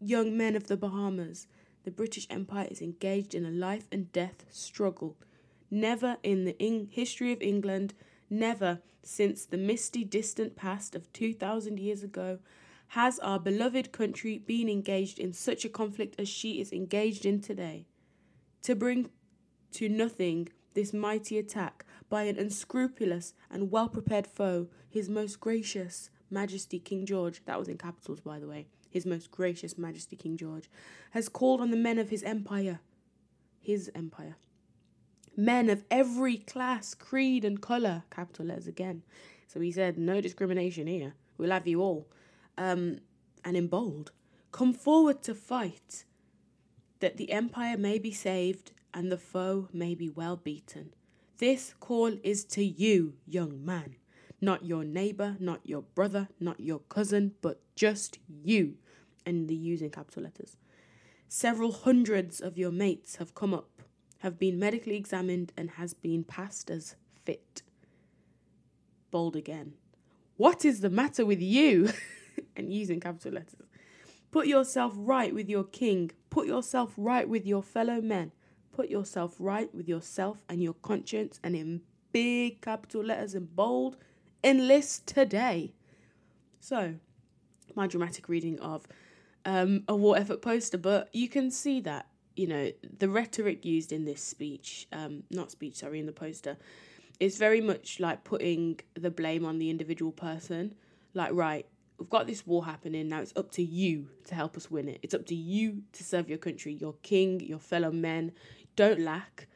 Young 0.00 0.36
men 0.36 0.56
of 0.56 0.66
the 0.66 0.76
Bahamas, 0.76 1.46
the 1.84 1.90
British 1.90 2.26
Empire 2.28 2.68
is 2.70 2.82
engaged 2.82 3.34
in 3.34 3.46
a 3.46 3.50
life 3.50 3.86
and 3.90 4.12
death 4.12 4.44
struggle. 4.50 5.16
Never 5.70 6.18
in 6.22 6.44
the 6.44 6.56
in- 6.58 6.88
history 6.90 7.32
of 7.32 7.40
England, 7.40 7.94
never 8.28 8.82
since 9.02 9.46
the 9.46 9.56
misty 9.56 10.04
distant 10.04 10.54
past 10.54 10.94
of 10.94 11.10
2,000 11.14 11.80
years 11.80 12.02
ago, 12.02 12.40
has 12.88 13.18
our 13.20 13.38
beloved 13.40 13.90
country 13.90 14.36
been 14.36 14.68
engaged 14.68 15.18
in 15.18 15.32
such 15.32 15.64
a 15.64 15.70
conflict 15.70 16.20
as 16.20 16.28
she 16.28 16.60
is 16.60 16.72
engaged 16.72 17.24
in 17.24 17.40
today. 17.40 17.86
To 18.64 18.74
bring 18.74 19.08
to 19.72 19.88
nothing 19.88 20.50
this 20.76 20.92
mighty 20.92 21.38
attack 21.38 21.84
by 22.08 22.24
an 22.24 22.38
unscrupulous 22.38 23.34
and 23.50 23.72
well 23.72 23.88
prepared 23.88 24.26
foe, 24.26 24.68
his 24.88 25.08
most 25.08 25.40
gracious, 25.40 26.10
Majesty 26.30 26.78
King 26.78 27.06
George, 27.06 27.42
that 27.46 27.58
was 27.58 27.66
in 27.66 27.78
capitals 27.78 28.20
by 28.20 28.38
the 28.38 28.46
way, 28.46 28.66
His 28.90 29.06
Most 29.06 29.30
Gracious 29.30 29.78
Majesty 29.78 30.16
King 30.16 30.36
George, 30.36 30.70
has 31.12 31.28
called 31.28 31.60
on 31.60 31.70
the 31.70 31.76
men 31.76 31.98
of 31.98 32.10
his 32.10 32.22
empire, 32.22 32.80
his 33.60 33.90
empire, 33.94 34.36
men 35.36 35.70
of 35.70 35.84
every 35.90 36.36
class, 36.36 36.94
creed, 36.94 37.44
and 37.44 37.60
colour, 37.60 38.04
capital 38.10 38.46
letters 38.46 38.66
again. 38.66 39.02
So 39.46 39.60
he 39.60 39.72
said, 39.72 39.98
no 39.98 40.20
discrimination 40.20 40.86
here, 40.86 41.14
we'll 41.38 41.52
have 41.52 41.66
you 41.66 41.80
all. 41.80 42.08
Um, 42.58 42.98
and 43.44 43.56
in 43.56 43.68
bold, 43.68 44.10
come 44.52 44.74
forward 44.74 45.22
to 45.22 45.34
fight, 45.34 46.04
that 47.00 47.16
the 47.16 47.30
empire 47.30 47.76
may 47.76 47.98
be 47.98 48.12
saved 48.12 48.72
and 48.96 49.12
the 49.12 49.18
foe 49.18 49.68
may 49.74 49.94
be 49.94 50.08
well 50.08 50.36
beaten. 50.36 50.94
This 51.36 51.74
call 51.80 52.16
is 52.24 52.44
to 52.46 52.64
you, 52.64 53.12
young 53.26 53.62
man. 53.62 53.96
Not 54.40 54.64
your 54.64 54.84
neighbor, 54.84 55.36
not 55.38 55.60
your 55.64 55.82
brother, 55.82 56.28
not 56.40 56.60
your 56.60 56.78
cousin, 56.78 57.32
but 57.42 57.60
just 57.76 58.18
you. 58.26 58.76
And 59.26 59.48
the 59.48 59.54
using 59.54 59.90
capital 59.90 60.22
letters. 60.22 60.56
Several 61.28 61.72
hundreds 61.72 62.40
of 62.40 62.56
your 62.56 62.72
mates 62.72 63.16
have 63.16 63.34
come 63.34 63.52
up, 63.52 63.82
have 64.20 64.38
been 64.38 64.58
medically 64.58 64.96
examined, 64.96 65.52
and 65.58 65.72
has 65.72 65.92
been 65.92 66.24
passed 66.24 66.70
as 66.70 66.96
fit. 67.22 67.62
Bold 69.10 69.36
again. 69.36 69.74
What 70.38 70.64
is 70.64 70.80
the 70.80 70.90
matter 70.90 71.26
with 71.26 71.42
you? 71.42 71.90
and 72.56 72.72
using 72.72 73.00
capital 73.00 73.32
letters. 73.32 73.68
Put 74.30 74.46
yourself 74.46 74.94
right 74.96 75.34
with 75.34 75.50
your 75.50 75.64
king. 75.64 76.12
Put 76.30 76.46
yourself 76.46 76.94
right 76.96 77.28
with 77.28 77.46
your 77.46 77.62
fellow 77.62 78.00
men. 78.00 78.32
Put 78.76 78.90
yourself 78.90 79.36
right 79.38 79.74
with 79.74 79.88
yourself 79.88 80.42
and 80.50 80.62
your 80.62 80.74
conscience. 80.74 81.40
And 81.42 81.56
in 81.56 81.80
big 82.12 82.60
capital 82.60 83.02
letters 83.02 83.34
in 83.34 83.46
bold, 83.46 83.96
enlist 84.44 85.06
today. 85.06 85.72
So, 86.60 86.96
my 87.74 87.86
dramatic 87.86 88.28
reading 88.28 88.60
of 88.60 88.86
um, 89.46 89.84
a 89.88 89.96
war 89.96 90.18
effort 90.18 90.42
poster, 90.42 90.76
but 90.76 91.08
you 91.14 91.26
can 91.26 91.50
see 91.50 91.80
that, 91.80 92.08
you 92.36 92.46
know, 92.46 92.70
the 92.98 93.08
rhetoric 93.08 93.64
used 93.64 93.92
in 93.92 94.04
this 94.04 94.22
speech, 94.22 94.86
um, 94.92 95.22
not 95.30 95.50
speech, 95.50 95.76
sorry, 95.76 95.98
in 95.98 96.04
the 96.04 96.12
poster, 96.12 96.58
is 97.18 97.38
very 97.38 97.62
much 97.62 97.98
like 97.98 98.24
putting 98.24 98.78
the 98.92 99.10
blame 99.10 99.46
on 99.46 99.58
the 99.58 99.70
individual 99.70 100.12
person. 100.12 100.74
Like, 101.14 101.32
right, 101.32 101.64
we've 101.98 102.10
got 102.10 102.26
this 102.26 102.46
war 102.46 102.64
happening, 102.64 103.08
now 103.08 103.20
it's 103.20 103.32
up 103.36 103.50
to 103.52 103.62
you 103.62 104.08
to 104.24 104.34
help 104.34 104.54
us 104.54 104.70
win 104.70 104.88
it. 104.88 104.98
It's 105.02 105.14
up 105.14 105.24
to 105.26 105.34
you 105.34 105.82
to 105.92 106.04
serve 106.04 106.28
your 106.28 106.38
country, 106.38 106.74
your 106.74 106.94
king, 107.02 107.40
your 107.40 107.58
fellow 107.58 107.90
men. 107.90 108.32
Don't 108.76 109.00
lack. 109.00 109.48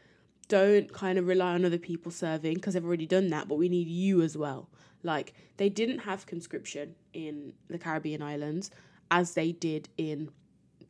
Don't 0.48 0.92
kind 0.92 1.18
of 1.18 1.26
rely 1.26 1.54
on 1.54 1.64
other 1.64 1.78
people 1.78 2.10
serving 2.10 2.54
because 2.54 2.74
they've 2.74 2.84
already 2.84 3.06
done 3.06 3.28
that, 3.28 3.46
but 3.46 3.56
we 3.56 3.68
need 3.68 3.86
you 3.86 4.22
as 4.22 4.36
well. 4.36 4.68
Like, 5.02 5.34
they 5.58 5.68
didn't 5.68 6.00
have 6.00 6.26
conscription 6.26 6.96
in 7.12 7.52
the 7.68 7.78
Caribbean 7.78 8.22
islands 8.22 8.70
as 9.10 9.34
they 9.34 9.52
did 9.52 9.88
in 9.96 10.30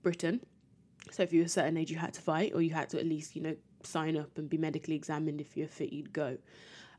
Britain. 0.03 0.41
So 1.11 1.23
if 1.23 1.33
you 1.33 1.41
were 1.41 1.47
a 1.47 1.51
certain 1.51 1.77
age, 1.77 1.91
you 1.91 1.99
had 1.99 2.15
to 2.15 2.23
fight, 2.23 2.53
or 2.55 2.63
you 2.63 2.71
had 2.71 2.89
to 2.91 2.99
at 2.99 3.07
least, 3.07 3.37
you 3.37 3.43
know, 3.43 3.57
sign 3.83 4.17
up 4.17 4.39
and 4.39 4.49
be 4.49 4.57
medically 4.57 4.95
examined. 4.95 5.41
If 5.41 5.57
you're 5.57 5.69
fit, 5.69 5.93
you'd 5.93 6.13
go. 6.13 6.39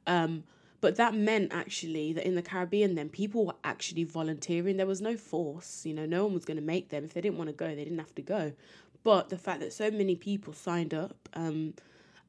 Um, 0.06 0.44
but 0.82 0.96
that 0.96 1.14
meant 1.14 1.54
actually 1.54 2.12
that 2.14 2.26
in 2.26 2.36
the 2.36 2.42
Caribbean, 2.42 2.96
then 2.96 3.08
people 3.10 3.46
were 3.46 3.56
actually 3.64 4.04
volunteering. 4.04 4.78
There 4.78 4.88
was 4.88 5.02
no 5.02 5.16
force, 5.16 5.86
you 5.86 5.94
know, 5.94 6.08
no 6.08 6.26
one 6.26 6.34
was 6.34 6.44
going 6.44 6.58
to 6.58 6.64
make 6.64 6.90
them. 6.90 7.06
If 7.06 7.14
they 7.14 7.22
didn't 7.22 7.38
want 7.38 7.50
to 7.50 7.56
go, 7.56 7.68
they 7.68 7.84
didn't 7.84 8.00
have 8.00 8.16
to 8.16 8.22
go. 8.22 8.54
But 9.04 9.30
the 9.30 9.38
fact 9.38 9.62
that 9.62 9.74
so 9.74 9.90
many 9.90 10.16
people 10.16 10.54
signed 10.54 10.94
up 10.94 11.30
um, 11.34 11.74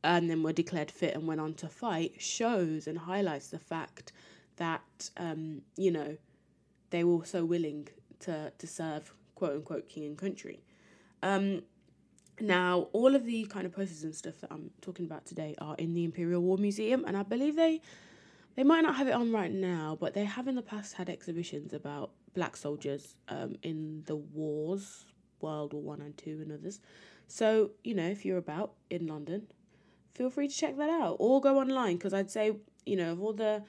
and 0.02 0.30
then 0.30 0.42
were 0.42 0.52
declared 0.52 0.90
fit 0.90 1.14
and 1.14 1.26
went 1.26 1.40
on 1.40 1.54
to 1.54 1.68
fight 1.68 2.14
shows 2.18 2.86
and 2.86 2.98
highlights 2.98 3.48
the 3.48 3.58
fact 3.58 4.12
that, 4.56 5.10
um, 5.16 5.62
you 5.76 5.90
know, 5.90 6.16
they 6.90 7.04
were 7.04 7.24
so 7.24 7.44
willing 7.44 7.88
to, 8.20 8.52
to 8.56 8.66
serve 8.66 9.12
quote 9.34 9.52
unquote 9.56 9.88
king 9.88 10.04
and 10.04 10.16
country. 10.18 10.60
Um, 11.22 11.62
now, 12.40 12.88
all 12.92 13.14
of 13.14 13.24
the 13.24 13.44
kind 13.44 13.66
of 13.66 13.72
posters 13.72 14.04
and 14.04 14.14
stuff 14.14 14.40
that 14.40 14.50
I'm 14.50 14.70
talking 14.80 15.04
about 15.04 15.26
today 15.26 15.54
are 15.58 15.74
in 15.76 15.94
the 15.94 16.04
Imperial 16.04 16.40
War 16.40 16.56
Museum, 16.56 17.04
and 17.06 17.16
I 17.16 17.22
believe 17.22 17.56
they 17.56 17.80
they 18.56 18.64
might 18.64 18.82
not 18.82 18.96
have 18.96 19.08
it 19.08 19.12
on 19.12 19.32
right 19.32 19.50
now, 19.50 19.96
but 19.98 20.12
they 20.12 20.24
have 20.24 20.46
in 20.46 20.56
the 20.56 20.62
past 20.62 20.94
had 20.94 21.08
exhibitions 21.08 21.72
about 21.72 22.10
black 22.34 22.56
soldiers 22.56 23.14
um, 23.28 23.56
in 23.62 24.02
the 24.06 24.16
wars, 24.16 25.06
World 25.42 25.72
War 25.72 25.82
One 25.82 26.00
and 26.00 26.16
Two, 26.16 26.40
and 26.40 26.52
others. 26.52 26.80
So 27.26 27.70
you 27.84 27.94
know, 27.94 28.06
if 28.06 28.24
you're 28.24 28.38
about 28.38 28.72
in 28.90 29.06
London, 29.06 29.48
feel 30.14 30.30
free 30.30 30.48
to 30.48 30.54
check 30.54 30.76
that 30.78 30.90
out 30.90 31.16
or 31.18 31.40
go 31.40 31.58
online 31.58 31.96
because 31.96 32.14
I'd 32.14 32.30
say 32.30 32.56
you 32.86 32.96
know 32.96 33.12
of 33.12 33.20
all 33.20 33.32
the 33.32 33.62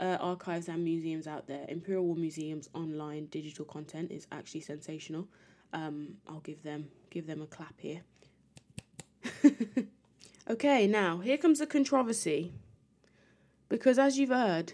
uh, 0.00 0.16
archives 0.20 0.68
and 0.68 0.84
museums 0.84 1.26
out 1.26 1.46
there, 1.46 1.64
Imperial 1.68 2.04
War 2.04 2.16
Museum's 2.16 2.68
online 2.74 3.26
digital 3.26 3.64
content 3.64 4.10
is 4.10 4.26
actually 4.32 4.60
sensational. 4.60 5.28
Um, 5.72 6.14
I'll 6.28 6.40
give 6.40 6.62
them 6.62 6.88
give 7.10 7.26
them 7.26 7.42
a 7.42 7.46
clap 7.46 7.74
here. 7.78 8.02
okay, 10.50 10.86
now 10.86 11.18
here 11.18 11.36
comes 11.36 11.58
the 11.58 11.66
controversy. 11.66 12.52
Because 13.68 13.98
as 13.98 14.18
you've 14.18 14.30
heard 14.30 14.72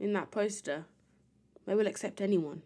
in 0.00 0.12
that 0.14 0.30
poster, 0.30 0.86
they 1.66 1.74
will 1.74 1.86
accept 1.86 2.20
anyone, 2.20 2.62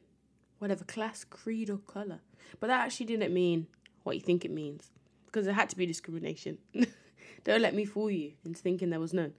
whatever 0.59 0.85
class, 0.85 1.23
creed, 1.23 1.69
or 1.69 1.79
colour. 1.79 2.21
But 2.61 2.69
that 2.69 2.85
actually 2.85 3.07
didn't 3.07 3.33
mean 3.33 3.67
what 4.03 4.17
you 4.17 4.23
think 4.23 4.45
it 4.45 4.51
means, 4.51 4.91
because 5.27 5.45
there 5.45 5.55
had 5.55 5.69
to 5.71 5.77
be 5.77 5.87
discrimination. 5.87 6.59
Don't 7.45 7.63
let 7.63 7.75
me 7.75 7.85
fool 7.85 8.11
you 8.11 8.33
into 8.45 8.61
thinking 8.61 8.91
there 8.91 9.01
was 9.01 9.13
none. 9.13 9.33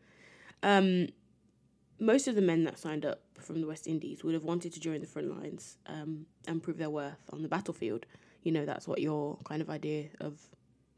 Um, 0.64 1.08
most 2.00 2.28
of 2.28 2.36
the 2.36 2.42
men 2.42 2.64
that 2.66 2.78
signed 2.78 3.06
up 3.06 3.22
from 3.40 3.62
the 3.62 3.68
West 3.68 3.88
Indies 3.88 4.24
would 4.24 4.34
have 4.34 4.44
wanted 4.44 4.74
to 4.74 4.80
join 4.80 5.02
the 5.02 5.08
front 5.08 5.36
lines 5.36 5.78
um, 5.88 6.26
and 6.48 6.62
prove 6.62 6.78
their 6.78 6.90
worth 6.90 7.30
on 7.32 7.42
the 7.42 7.48
battlefield. 7.48 8.06
You 8.44 8.52
know, 8.52 8.66
that's 8.66 8.88
what 8.88 9.00
your 9.00 9.38
kind 9.44 9.62
of 9.62 9.70
idea 9.70 10.06
of 10.20 10.40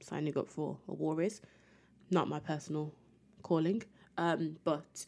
signing 0.02 0.38
up 0.38 0.48
for 0.48 0.78
a 0.88 0.94
war 0.94 1.22
is. 1.22 1.42
Not 2.12 2.28
my 2.28 2.40
personal 2.40 2.94
calling, 3.44 3.84
um, 4.18 4.58
but 4.64 5.06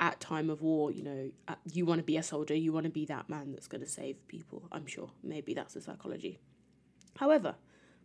at 0.00 0.18
time 0.18 0.48
of 0.48 0.62
war, 0.62 0.90
you 0.90 1.02
know, 1.02 1.30
uh, 1.46 1.54
you 1.70 1.84
want 1.84 1.98
to 1.98 2.04
be 2.04 2.16
a 2.16 2.22
soldier, 2.22 2.54
you 2.54 2.72
want 2.72 2.84
to 2.84 2.90
be 2.90 3.04
that 3.04 3.28
man 3.28 3.52
that's 3.52 3.68
going 3.68 3.82
to 3.82 3.88
save 3.88 4.26
people. 4.26 4.66
I'm 4.72 4.86
sure. 4.86 5.10
Maybe 5.22 5.52
that's 5.52 5.74
the 5.74 5.82
psychology. 5.82 6.38
However, 7.18 7.56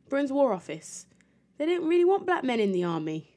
Britain's 0.09 0.33
War 0.33 0.51
Office, 0.51 1.05
they 1.57 1.65
didn't 1.65 1.87
really 1.87 2.03
want 2.03 2.25
black 2.25 2.43
men 2.43 2.59
in 2.59 2.73
the 2.73 2.83
army. 2.83 3.31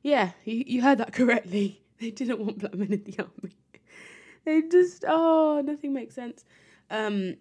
Yeah, 0.00 0.30
you, 0.44 0.64
you 0.66 0.82
heard 0.82 0.98
that 0.98 1.12
correctly. 1.12 1.82
They 1.98 2.12
didn't 2.12 2.38
want 2.38 2.60
black 2.60 2.74
men 2.74 2.92
in 2.92 3.02
the 3.02 3.18
army. 3.18 3.56
they 4.44 4.62
just 4.62 5.04
oh, 5.06 5.60
nothing 5.64 5.92
makes 5.92 6.14
sense. 6.14 6.44
Um, 6.88 7.36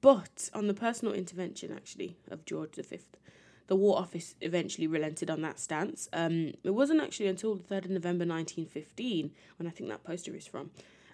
but 0.00 0.50
on 0.52 0.66
the 0.66 0.74
personal 0.74 1.14
intervention, 1.14 1.72
actually, 1.72 2.18
of 2.30 2.44
George 2.44 2.74
V, 2.74 2.98
the 3.68 3.76
War 3.76 3.98
Office 3.98 4.34
eventually 4.40 4.86
relented 4.86 5.30
on 5.30 5.42
that 5.42 5.58
stance. 5.58 6.08
Um, 6.12 6.52
it 6.62 6.70
wasn't 6.70 7.00
actually 7.00 7.26
until 7.26 7.54
the 7.54 7.64
3rd 7.64 7.86
of 7.86 7.90
November 7.90 8.24
1915, 8.24 9.32
when 9.58 9.66
I 9.66 9.70
think 9.70 9.90
that 9.90 10.04
poster 10.04 10.34
is 10.34 10.46
from, 10.46 10.70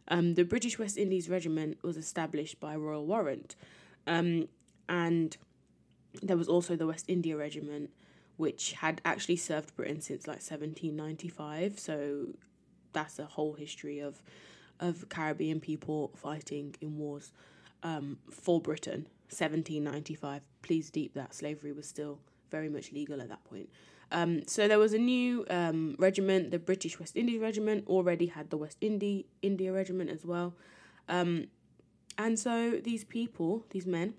um, 0.08 0.34
the 0.34 0.44
British 0.44 0.78
West 0.78 0.98
Indies 0.98 1.28
Regiment 1.28 1.78
was 1.82 1.96
established 1.96 2.60
by 2.60 2.76
royal 2.76 3.06
warrant. 3.06 3.56
Um, 4.06 4.48
and 4.88 5.36
there 6.22 6.36
was 6.36 6.48
also 6.48 6.76
the 6.76 6.86
West 6.86 7.06
India 7.08 7.36
Regiment, 7.36 7.90
which 8.36 8.72
had 8.72 9.00
actually 9.04 9.36
served 9.36 9.74
Britain 9.76 10.00
since 10.00 10.26
like 10.26 10.36
1795. 10.36 11.78
So 11.78 12.26
that's 12.92 13.18
a 13.18 13.24
whole 13.24 13.54
history 13.54 14.00
of 14.00 14.22
of 14.80 15.08
Caribbean 15.08 15.60
people 15.60 16.10
fighting 16.16 16.74
in 16.80 16.98
wars 16.98 17.32
um, 17.84 18.18
for 18.30 18.60
Britain. 18.60 19.06
1795. 19.28 20.42
Please 20.60 20.90
deep 20.90 21.14
that 21.14 21.34
slavery 21.34 21.72
was 21.72 21.86
still 21.86 22.18
very 22.52 22.68
much 22.68 22.92
legal 22.92 23.20
at 23.20 23.28
that 23.28 23.42
point. 23.42 23.68
Um, 24.12 24.46
so 24.46 24.68
there 24.68 24.78
was 24.78 24.92
a 24.92 24.98
new 24.98 25.44
um, 25.50 25.96
regiment, 25.98 26.50
the 26.52 26.58
British 26.58 27.00
West 27.00 27.16
Indies 27.16 27.40
Regiment, 27.40 27.88
already 27.88 28.26
had 28.26 28.50
the 28.50 28.58
West 28.58 28.76
India 28.80 29.24
India 29.40 29.72
Regiment 29.72 30.10
as 30.10 30.24
well. 30.24 30.54
Um, 31.08 31.48
and 32.18 32.38
so 32.38 32.54
these 32.84 33.04
people, 33.04 33.64
these 33.70 33.86
men, 33.86 34.14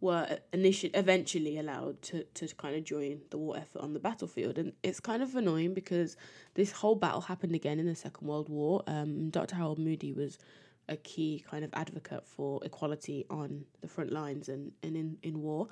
were 0.00 0.38
initially 0.52 0.92
eventually 0.94 1.58
allowed 1.58 2.00
to, 2.02 2.24
to 2.34 2.46
kind 2.56 2.76
of 2.76 2.84
join 2.84 3.20
the 3.30 3.38
war 3.38 3.56
effort 3.56 3.80
on 3.82 3.94
the 3.94 3.98
battlefield 3.98 4.56
and 4.56 4.72
it's 4.84 5.00
kind 5.00 5.22
of 5.22 5.34
annoying 5.34 5.74
because 5.74 6.16
this 6.54 6.70
whole 6.70 6.94
battle 6.94 7.20
happened 7.20 7.54
again 7.54 7.80
in 7.80 7.86
the 7.86 7.96
second 7.96 8.28
world 8.28 8.48
war 8.48 8.82
um, 8.86 9.28
dr 9.30 9.52
harold 9.56 9.76
moody 9.78 10.12
was 10.12 10.38
a 10.88 10.96
key 10.96 11.44
kind 11.50 11.64
of 11.64 11.70
advocate 11.74 12.24
for 12.24 12.60
equality 12.64 13.26
on 13.28 13.64
the 13.80 13.88
front 13.88 14.12
lines 14.12 14.48
and, 14.48 14.70
and 14.84 14.96
in, 14.96 15.18
in 15.24 15.42
war 15.42 15.66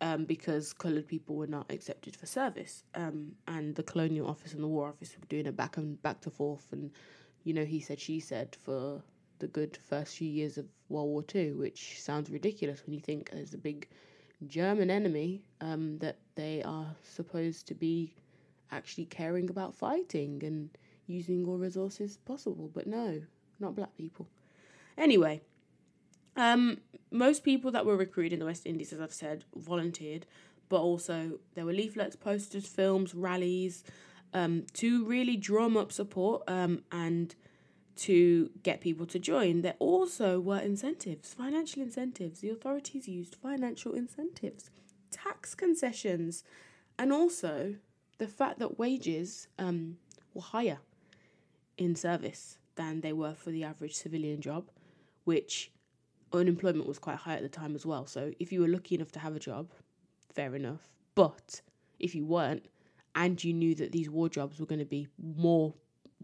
um, 0.00 0.24
because 0.24 0.72
coloured 0.72 1.06
people 1.06 1.36
were 1.36 1.46
not 1.46 1.70
accepted 1.70 2.14
for 2.14 2.26
service 2.26 2.84
um, 2.94 3.32
and 3.48 3.74
the 3.74 3.82
colonial 3.82 4.26
office 4.26 4.52
and 4.52 4.62
the 4.62 4.68
war 4.68 4.88
office 4.88 5.16
were 5.18 5.26
doing 5.28 5.46
it 5.46 5.56
back 5.56 5.76
and 5.76 6.00
back 6.02 6.20
to 6.20 6.30
forth 6.30 6.66
and 6.72 6.90
you 7.44 7.54
know 7.54 7.64
he 7.64 7.80
said 7.80 7.98
she 7.98 8.20
said 8.20 8.56
for 8.64 9.02
the 9.38 9.46
good 9.46 9.76
first 9.76 10.16
few 10.16 10.28
years 10.28 10.58
of 10.58 10.66
World 10.88 11.08
War 11.08 11.22
Two, 11.22 11.56
which 11.58 12.00
sounds 12.00 12.30
ridiculous 12.30 12.82
when 12.84 12.94
you 12.94 13.00
think 13.00 13.30
there's 13.30 13.54
a 13.54 13.58
big 13.58 13.88
German 14.46 14.90
enemy 14.90 15.42
um, 15.60 15.98
that 15.98 16.18
they 16.34 16.62
are 16.62 16.94
supposed 17.02 17.66
to 17.68 17.74
be 17.74 18.14
actually 18.70 19.06
caring 19.06 19.50
about 19.50 19.74
fighting 19.74 20.42
and 20.44 20.70
using 21.06 21.46
all 21.46 21.58
resources 21.58 22.18
possible. 22.24 22.70
But 22.72 22.86
no, 22.86 23.22
not 23.60 23.76
black 23.76 23.96
people. 23.96 24.26
Anyway, 24.98 25.42
um, 26.36 26.78
most 27.10 27.44
people 27.44 27.70
that 27.70 27.86
were 27.86 27.96
recruited 27.96 28.34
in 28.34 28.38
the 28.38 28.46
West 28.46 28.66
Indies, 28.66 28.92
as 28.92 29.00
I've 29.00 29.12
said, 29.12 29.44
volunteered, 29.54 30.26
but 30.68 30.80
also 30.80 31.38
there 31.54 31.64
were 31.64 31.72
leaflets, 31.72 32.16
posters, 32.16 32.66
films, 32.66 33.14
rallies 33.14 33.84
um, 34.34 34.64
to 34.74 35.04
really 35.04 35.36
drum 35.36 35.76
up 35.76 35.92
support 35.92 36.42
um, 36.48 36.82
and 36.92 37.34
to 37.96 38.50
get 38.62 38.80
people 38.80 39.06
to 39.06 39.18
join, 39.18 39.62
there 39.62 39.76
also 39.78 40.38
were 40.38 40.58
incentives, 40.58 41.32
financial 41.32 41.82
incentives. 41.82 42.40
The 42.40 42.50
authorities 42.50 43.08
used 43.08 43.34
financial 43.34 43.94
incentives, 43.94 44.70
tax 45.10 45.54
concessions, 45.54 46.44
and 46.98 47.12
also 47.12 47.76
the 48.18 48.26
fact 48.26 48.58
that 48.58 48.78
wages 48.78 49.48
um, 49.58 49.96
were 50.34 50.42
higher 50.42 50.78
in 51.78 51.96
service 51.96 52.58
than 52.74 53.00
they 53.00 53.12
were 53.12 53.34
for 53.34 53.50
the 53.50 53.64
average 53.64 53.94
civilian 53.94 54.40
job, 54.42 54.70
which 55.24 55.70
unemployment 56.32 56.86
was 56.86 56.98
quite 56.98 57.16
high 57.16 57.34
at 57.34 57.42
the 57.42 57.48
time 57.48 57.74
as 57.74 57.86
well. 57.86 58.06
So 58.06 58.32
if 58.38 58.52
you 58.52 58.60
were 58.60 58.68
lucky 58.68 58.94
enough 58.94 59.12
to 59.12 59.18
have 59.18 59.36
a 59.36 59.40
job, 59.40 59.70
fair 60.34 60.54
enough. 60.54 60.88
But 61.14 61.60
if 61.98 62.14
you 62.14 62.24
weren't, 62.26 62.66
and 63.14 63.42
you 63.42 63.52
knew 63.54 63.74
that 63.76 63.92
these 63.92 64.10
war 64.10 64.28
jobs 64.28 64.60
were 64.60 64.66
going 64.66 64.78
to 64.78 64.84
be 64.84 65.08
more 65.18 65.74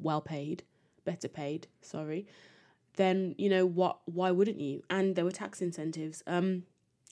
well 0.01 0.21
paid, 0.21 0.63
better 1.05 1.29
paid, 1.29 1.67
sorry, 1.81 2.27
then 2.97 3.35
you 3.39 3.49
know 3.49 3.65
what 3.65 3.99
why 4.05 4.31
wouldn't 4.31 4.61
you? 4.61 4.83
And 4.91 5.17
there 5.17 5.25
were 5.25 5.33
tax 5.33 5.63
incentives. 5.63 6.23
Um 6.27 6.65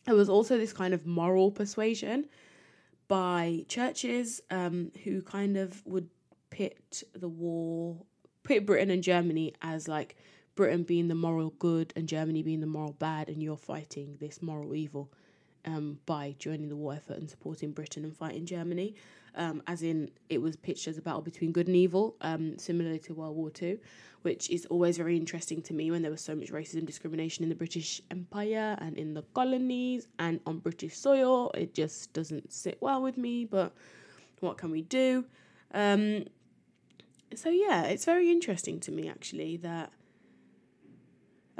there 0.05 0.15
was 0.15 0.29
also 0.29 0.59
this 0.59 0.73
kind 0.73 0.95
of 0.95 1.07
moral 1.07 1.51
persuasion 1.51 2.27
by 3.09 3.65
churches 3.69 4.41
um 4.51 4.93
who 5.05 5.23
kind 5.23 5.57
of 5.57 5.85
would 5.87 6.09
pit 6.51 7.03
the 7.15 7.29
war 7.29 7.97
pit 8.43 8.67
Britain 8.67 8.91
and 8.91 9.03
Germany 9.03 9.55
as 9.63 9.89
like 9.89 10.17
Britain 10.61 10.83
being 10.83 11.09
the 11.09 11.15
moral 11.15 11.55
good 11.59 11.91
and 11.97 12.07
Germany 12.07 12.43
being 12.43 12.61
the 12.61 12.67
moral 12.67 12.93
bad, 12.93 13.31
and 13.31 13.43
you're 13.43 13.57
fighting 13.57 14.19
this 14.21 14.43
moral 14.43 14.75
evil 14.75 15.11
um, 15.65 15.99
by 16.05 16.35
joining 16.39 16.69
the 16.69 16.77
war 16.77 16.93
effort 16.93 17.17
and 17.17 17.31
supporting 17.31 17.73
Britain 17.73 18.05
and 18.05 18.15
fighting 18.15 18.45
Germany. 18.45 18.95
Um, 19.37 19.63
as 19.67 19.83
in, 19.83 20.11
it 20.29 20.43
was 20.43 20.57
pitched 20.57 20.87
as 20.87 20.99
a 20.99 21.01
battle 21.01 21.23
between 21.23 21.51
good 21.51 21.67
and 21.67 21.77
evil, 21.77 22.15
um, 22.21 22.59
similarly 22.59 22.99
to 22.99 23.15
World 23.15 23.37
War 23.37 23.49
Two, 23.49 23.79
which 24.21 24.51
is 24.51 24.67
always 24.67 24.99
very 24.99 25.17
interesting 25.17 25.63
to 25.63 25.73
me 25.73 25.91
when 25.91 26.03
there 26.03 26.11
was 26.11 26.21
so 26.21 26.35
much 26.35 26.53
racism 26.53 26.85
discrimination 26.85 27.43
in 27.43 27.49
the 27.49 27.55
British 27.55 28.03
Empire 28.11 28.77
and 28.83 28.99
in 28.99 29.15
the 29.15 29.23
colonies 29.33 30.09
and 30.19 30.41
on 30.45 30.59
British 30.59 30.95
soil. 30.95 31.51
It 31.55 31.73
just 31.73 32.13
doesn't 32.13 32.53
sit 32.53 32.77
well 32.83 33.01
with 33.01 33.17
me, 33.17 33.47
but 33.47 33.73
what 34.41 34.59
can 34.59 34.71
we 34.71 34.83
do? 34.83 35.25
Um, 35.73 36.27
so, 37.35 37.49
yeah, 37.49 37.85
it's 37.85 38.05
very 38.05 38.31
interesting 38.31 38.79
to 38.81 38.93
me 38.93 39.09
actually 39.09 39.57
that 39.59 39.91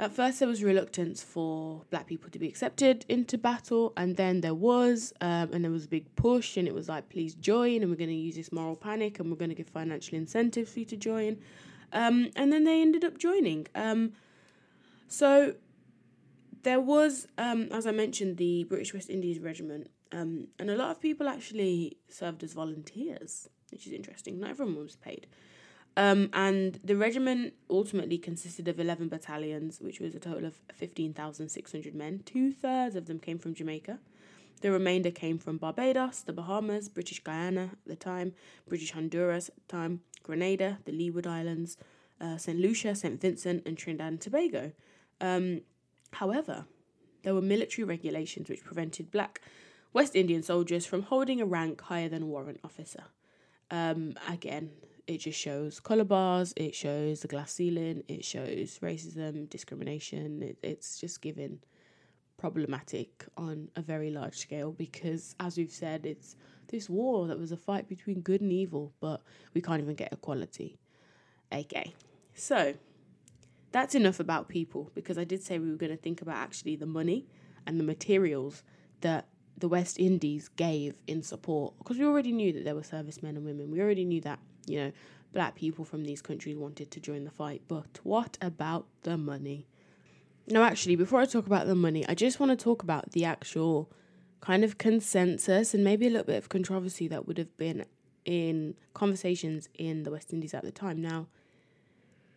at 0.01 0.11
first, 0.11 0.39
there 0.39 0.47
was 0.47 0.63
reluctance 0.63 1.21
for 1.21 1.83
black 1.91 2.07
people 2.07 2.27
to 2.31 2.39
be 2.39 2.47
accepted 2.47 3.05
into 3.07 3.37
battle, 3.37 3.93
and 3.95 4.17
then 4.17 4.41
there 4.41 4.55
was, 4.55 5.13
um, 5.21 5.53
and 5.53 5.63
there 5.63 5.69
was 5.69 5.85
a 5.85 5.87
big 5.87 6.15
push, 6.15 6.57
and 6.57 6.67
it 6.67 6.73
was 6.73 6.89
like, 6.89 7.07
please 7.09 7.35
join, 7.35 7.83
and 7.83 7.91
we're 7.91 7.97
going 7.97 8.09
to 8.09 8.15
use 8.15 8.35
this 8.35 8.51
moral 8.51 8.75
panic, 8.75 9.19
and 9.19 9.29
we're 9.29 9.37
going 9.37 9.49
to 9.49 9.55
give 9.55 9.69
financial 9.69 10.17
incentives 10.17 10.73
for 10.73 10.79
you 10.79 10.85
to 10.85 10.97
join. 10.97 11.37
Um, 11.93 12.31
and 12.35 12.51
then 12.51 12.63
they 12.63 12.81
ended 12.81 13.05
up 13.05 13.19
joining. 13.19 13.67
Um, 13.75 14.13
so 15.07 15.53
there 16.63 16.81
was, 16.81 17.27
um, 17.37 17.69
as 17.71 17.85
I 17.85 17.91
mentioned, 17.91 18.37
the 18.37 18.63
British 18.63 18.95
West 18.95 19.11
Indies 19.11 19.37
Regiment, 19.37 19.91
um, 20.11 20.47
and 20.57 20.71
a 20.71 20.75
lot 20.75 20.89
of 20.89 20.99
people 20.99 21.29
actually 21.29 21.97
served 22.09 22.43
as 22.43 22.53
volunteers, 22.53 23.47
which 23.69 23.85
is 23.85 23.93
interesting. 23.93 24.39
Not 24.39 24.49
everyone 24.49 24.77
was 24.77 24.95
paid. 24.95 25.27
Um, 25.97 26.29
and 26.31 26.79
the 26.83 26.95
regiment 26.95 27.53
ultimately 27.69 28.17
consisted 28.17 28.67
of 28.67 28.79
11 28.79 29.09
battalions, 29.09 29.81
which 29.81 29.99
was 29.99 30.15
a 30.15 30.19
total 30.19 30.45
of 30.45 30.59
15,600 30.73 31.93
men. 31.93 32.21
Two 32.25 32.53
thirds 32.53 32.95
of 32.95 33.07
them 33.07 33.19
came 33.19 33.37
from 33.37 33.53
Jamaica. 33.53 33.99
The 34.61 34.71
remainder 34.71 35.11
came 35.11 35.37
from 35.37 35.57
Barbados, 35.57 36.21
the 36.21 36.33
Bahamas, 36.33 36.87
British 36.87 37.21
Guyana 37.23 37.71
at 37.73 37.85
the 37.85 37.95
time, 37.95 38.33
British 38.69 38.91
Honduras 38.91 39.49
at 39.49 39.55
the 39.55 39.67
time, 39.67 40.01
Grenada, 40.23 40.77
the 40.85 40.91
Leeward 40.91 41.27
Islands, 41.27 41.77
uh, 42.21 42.37
St. 42.37 42.59
Lucia, 42.59 42.95
St. 42.95 43.19
Vincent, 43.19 43.63
and 43.65 43.77
Trinidad 43.77 44.07
and 44.07 44.21
Tobago. 44.21 44.71
Um, 45.19 45.61
however, 46.13 46.65
there 47.23 47.33
were 47.33 47.41
military 47.41 47.83
regulations 47.85 48.49
which 48.49 48.63
prevented 48.63 49.11
black 49.11 49.41
West 49.93 50.15
Indian 50.15 50.43
soldiers 50.43 50.85
from 50.85 51.03
holding 51.03 51.41
a 51.41 51.45
rank 51.45 51.81
higher 51.81 52.07
than 52.07 52.27
warrant 52.27 52.59
officer. 52.63 53.05
Um, 53.71 54.13
again, 54.29 54.71
it 55.07 55.19
just 55.19 55.39
shows 55.39 55.79
color 55.79 56.03
bars, 56.03 56.53
it 56.55 56.75
shows 56.75 57.21
the 57.21 57.27
glass 57.27 57.53
ceiling, 57.53 58.03
it 58.07 58.23
shows 58.23 58.79
racism, 58.79 59.49
discrimination. 59.49 60.41
It, 60.41 60.57
it's 60.61 60.99
just 60.99 61.21
given 61.21 61.59
problematic 62.37 63.25
on 63.37 63.69
a 63.75 63.81
very 63.81 64.09
large 64.09 64.37
scale 64.37 64.71
because, 64.71 65.35
as 65.39 65.57
we've 65.57 65.71
said, 65.71 66.05
it's 66.05 66.35
this 66.67 66.89
war 66.89 67.27
that 67.27 67.37
was 67.37 67.51
a 67.51 67.57
fight 67.57 67.87
between 67.87 68.21
good 68.21 68.41
and 68.41 68.51
evil, 68.51 68.93
but 68.99 69.21
we 69.53 69.61
can't 69.61 69.81
even 69.81 69.95
get 69.95 70.11
equality. 70.11 70.79
Okay, 71.53 71.93
so 72.33 72.73
that's 73.71 73.93
enough 73.93 74.19
about 74.19 74.49
people 74.49 74.91
because 74.95 75.17
I 75.17 75.23
did 75.23 75.43
say 75.43 75.59
we 75.59 75.69
were 75.69 75.77
going 75.77 75.91
to 75.91 76.01
think 76.01 76.21
about 76.21 76.37
actually 76.37 76.75
the 76.75 76.85
money 76.85 77.27
and 77.65 77.79
the 77.79 77.83
materials 77.83 78.63
that 79.01 79.27
the 79.57 79.67
West 79.67 79.99
Indies 79.99 80.49
gave 80.49 80.95
in 81.07 81.21
support 81.21 81.77
because 81.77 81.97
we 81.99 82.05
already 82.05 82.31
knew 82.31 82.51
that 82.53 82.63
there 82.63 82.75
were 82.75 82.83
servicemen 82.83 83.37
and 83.37 83.45
women. 83.45 83.69
We 83.69 83.81
already 83.81 84.05
knew 84.05 84.21
that 84.21 84.39
you 84.67 84.79
know, 84.79 84.91
black 85.33 85.55
people 85.55 85.85
from 85.85 86.03
these 86.03 86.21
countries 86.21 86.57
wanted 86.57 86.91
to 86.91 86.99
join 86.99 87.23
the 87.23 87.31
fight. 87.31 87.61
But 87.67 87.99
what 88.03 88.37
about 88.41 88.85
the 89.03 89.17
money? 89.17 89.67
Now, 90.47 90.63
actually, 90.63 90.95
before 90.95 91.21
I 91.21 91.25
talk 91.25 91.45
about 91.45 91.67
the 91.67 91.75
money, 91.75 92.05
I 92.07 92.15
just 92.15 92.39
want 92.39 92.51
to 92.51 92.61
talk 92.61 92.83
about 92.83 93.11
the 93.11 93.25
actual 93.25 93.91
kind 94.41 94.63
of 94.63 94.77
consensus 94.77 95.73
and 95.73 95.83
maybe 95.83 96.07
a 96.07 96.09
little 96.09 96.25
bit 96.25 96.37
of 96.37 96.49
controversy 96.49 97.07
that 97.07 97.27
would 97.27 97.37
have 97.37 97.55
been 97.57 97.85
in 98.25 98.75
conversations 98.93 99.69
in 99.77 100.03
the 100.03 100.11
West 100.11 100.33
Indies 100.33 100.53
at 100.53 100.63
the 100.63 100.71
time. 100.71 101.01
Now, 101.01 101.27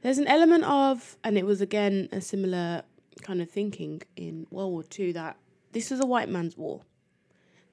there's 0.03 0.19
an 0.19 0.27
element 0.27 0.65
of, 0.65 1.17
and 1.25 1.39
it 1.39 1.47
was 1.47 1.61
again 1.61 2.09
a 2.13 2.21
similar 2.21 2.83
kind 3.23 3.41
of 3.41 3.51
thinking 3.51 4.03
in 4.17 4.47
World 4.51 4.73
War 4.73 4.85
II, 4.99 5.13
that 5.13 5.37
this 5.73 5.91
is 5.91 6.01
a 6.01 6.07
white 6.07 6.29
man's 6.29 6.57
war. 6.57 6.83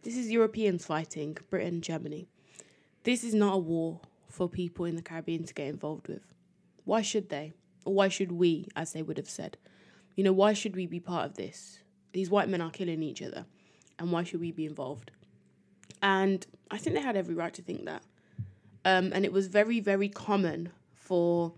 This 0.04 0.16
is 0.16 0.32
Europeans 0.32 0.86
fighting 0.86 1.38
Britain, 1.50 1.82
Germany. 1.82 2.28
This 3.04 3.24
is 3.24 3.34
not 3.34 3.56
a 3.56 3.58
war 3.58 4.00
for 4.32 4.50
people 4.50 4.86
in 4.86 4.96
the 4.96 5.02
Caribbean 5.02 5.44
to 5.44 5.54
get 5.54 5.68
involved 5.68 6.08
with. 6.08 6.34
Why 6.86 7.02
should 7.02 7.30
they? 7.30 7.54
Or 7.86 7.94
why 7.94 8.08
should 8.10 8.32
we, 8.32 8.68
as 8.76 8.94
they 8.94 9.02
would 9.02 9.18
have 9.18 9.30
said? 9.30 9.58
You 10.16 10.24
know, 10.24 10.34
why 10.34 10.54
should 10.54 10.76
we 10.76 10.86
be 10.86 11.00
part 11.00 11.26
of 11.26 11.36
this? 11.36 11.80
These 12.14 12.30
white 12.30 12.50
men 12.50 12.62
are 12.62 12.70
killing 12.70 13.02
each 13.02 13.22
other. 13.22 13.46
And 13.98 14.12
why 14.12 14.24
should 14.24 14.40
we 14.40 14.52
be 14.52 14.66
involved? 14.66 15.12
And 16.02 16.46
I 16.70 16.78
think 16.78 16.96
they 16.96 17.02
had 17.02 17.16
every 17.16 17.36
right 17.36 17.54
to 17.54 17.62
think 17.62 17.86
that. 17.86 18.04
Um, 18.84 19.12
and 19.14 19.26
it 19.26 19.32
was 19.32 19.48
very, 19.48 19.80
very 19.80 20.10
common 20.10 20.72
for 20.96 21.54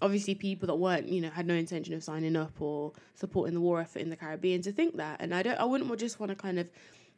obviously 0.00 0.34
people 0.34 0.66
that 0.66 0.74
weren't, 0.74 1.08
you 1.08 1.20
know, 1.20 1.30
had 1.30 1.46
no 1.46 1.54
intention 1.54 1.94
of 1.94 2.02
signing 2.02 2.36
up 2.36 2.60
or 2.60 2.92
supporting 3.14 3.54
the 3.54 3.60
war 3.60 3.80
effort 3.80 4.00
in 4.00 4.10
the 4.10 4.16
Caribbean 4.16 4.62
to 4.62 4.72
think 4.72 4.96
that. 4.96 5.20
And 5.20 5.34
I 5.34 5.42
don't 5.42 5.58
I 5.58 5.64
wouldn't 5.64 5.98
just 5.98 6.18
want 6.18 6.30
to 6.30 6.36
kind 6.36 6.58
of 6.58 6.68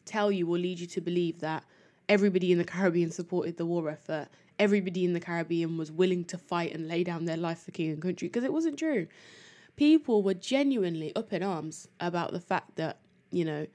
tell 0.04 0.30
you 0.30 0.48
or 0.48 0.58
lead 0.58 0.78
you 0.78 0.86
to 0.88 1.00
believe 1.00 1.40
that 1.40 1.64
everybody 2.08 2.52
in 2.52 2.58
the 2.58 2.64
Caribbean 2.64 3.10
supported 3.10 3.56
the 3.56 3.66
war 3.66 3.88
effort 3.88 4.28
everybody 4.58 5.04
in 5.04 5.12
the 5.12 5.20
Caribbean 5.20 5.76
was 5.76 5.90
willing 5.90 6.24
to 6.26 6.38
fight 6.38 6.74
and 6.74 6.88
lay 6.88 7.04
down 7.04 7.24
their 7.24 7.36
life 7.36 7.64
for 7.64 7.70
king 7.70 7.90
and 7.90 8.02
country 8.02 8.28
because 8.28 8.44
it 8.44 8.52
wasn't 8.52 8.78
true. 8.78 9.06
People 9.76 10.22
were 10.22 10.34
genuinely 10.34 11.14
up 11.16 11.32
in 11.32 11.42
arms 11.42 11.88
about 11.98 12.32
the 12.32 12.40
fact 12.40 12.76
that, 12.76 12.98
you 13.30 13.44
know, 13.44 13.66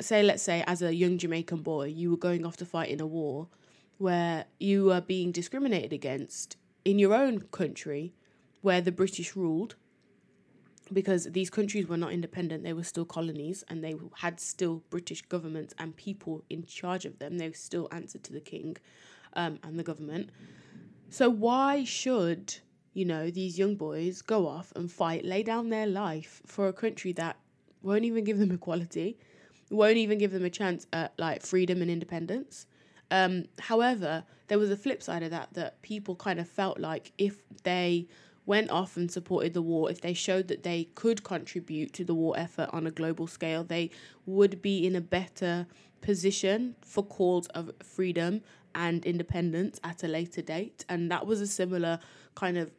say, 0.00 0.22
let's 0.22 0.42
say, 0.42 0.62
as 0.66 0.82
a 0.82 0.94
young 0.94 1.18
Jamaican 1.18 1.62
boy, 1.62 1.86
you 1.86 2.10
were 2.10 2.16
going 2.16 2.44
off 2.44 2.56
to 2.58 2.66
fight 2.66 2.90
in 2.90 3.00
a 3.00 3.06
war 3.06 3.48
where 3.96 4.44
you 4.60 4.84
were 4.84 5.00
being 5.00 5.32
discriminated 5.32 5.92
against 5.92 6.56
in 6.84 6.98
your 6.98 7.14
own 7.14 7.40
country 7.50 8.14
where 8.60 8.80
the 8.80 8.92
British 8.92 9.34
ruled 9.34 9.74
because 10.92 11.24
these 11.24 11.50
countries 11.50 11.86
were 11.86 11.96
not 11.96 12.12
independent, 12.12 12.64
they 12.64 12.72
were 12.72 12.84
still 12.84 13.04
colonies 13.04 13.62
and 13.68 13.84
they 13.84 13.94
had 14.16 14.40
still 14.40 14.82
British 14.88 15.22
governments 15.22 15.74
and 15.78 15.96
people 15.96 16.44
in 16.48 16.64
charge 16.64 17.04
of 17.04 17.18
them. 17.18 17.38
They 17.38 17.52
still 17.52 17.88
answered 17.90 18.22
to 18.24 18.32
the 18.32 18.40
king 18.40 18.76
um, 19.38 19.58
and 19.62 19.78
the 19.78 19.82
government. 19.82 20.28
So 21.08 21.30
why 21.30 21.84
should 21.84 22.56
you 22.92 23.06
know 23.06 23.30
these 23.30 23.58
young 23.58 23.76
boys 23.76 24.20
go 24.20 24.46
off 24.46 24.72
and 24.76 24.92
fight, 24.92 25.24
lay 25.24 25.42
down 25.42 25.70
their 25.70 25.86
life 25.86 26.42
for 26.44 26.68
a 26.68 26.72
country 26.72 27.12
that 27.12 27.36
won't 27.80 28.04
even 28.04 28.24
give 28.24 28.38
them 28.38 28.50
equality, 28.50 29.16
won't 29.70 29.96
even 29.96 30.18
give 30.18 30.32
them 30.32 30.44
a 30.44 30.50
chance 30.50 30.86
at 30.92 31.14
like 31.18 31.40
freedom 31.40 31.80
and 31.80 31.90
independence? 31.90 32.66
Um, 33.10 33.44
however, 33.58 34.24
there 34.48 34.58
was 34.58 34.70
a 34.70 34.76
flip 34.76 35.02
side 35.02 35.22
of 35.22 35.30
that 35.30 35.54
that 35.54 35.80
people 35.80 36.14
kind 36.16 36.40
of 36.40 36.48
felt 36.48 36.78
like 36.78 37.12
if 37.16 37.36
they 37.62 38.08
went 38.48 38.70
off 38.70 38.96
and 38.96 39.12
supported 39.12 39.52
the 39.52 39.60
war, 39.60 39.90
if 39.90 40.00
they 40.00 40.14
showed 40.14 40.48
that 40.48 40.62
they 40.62 40.84
could 40.94 41.22
contribute 41.22 41.92
to 41.92 42.02
the 42.02 42.14
war 42.14 42.34
effort 42.38 42.70
on 42.72 42.86
a 42.86 42.90
global 42.90 43.26
scale, 43.26 43.62
they 43.62 43.90
would 44.24 44.62
be 44.62 44.86
in 44.86 44.96
a 44.96 45.00
better 45.02 45.66
position 46.00 46.74
for 46.80 47.04
calls 47.04 47.46
of 47.48 47.70
freedom 47.82 48.40
and 48.74 49.04
independence 49.04 49.78
at 49.84 50.02
a 50.02 50.08
later 50.08 50.40
date. 50.40 50.82
And 50.88 51.10
that 51.10 51.26
was 51.26 51.42
a 51.42 51.46
similar 51.46 52.00
kind 52.34 52.56
of 52.56 52.70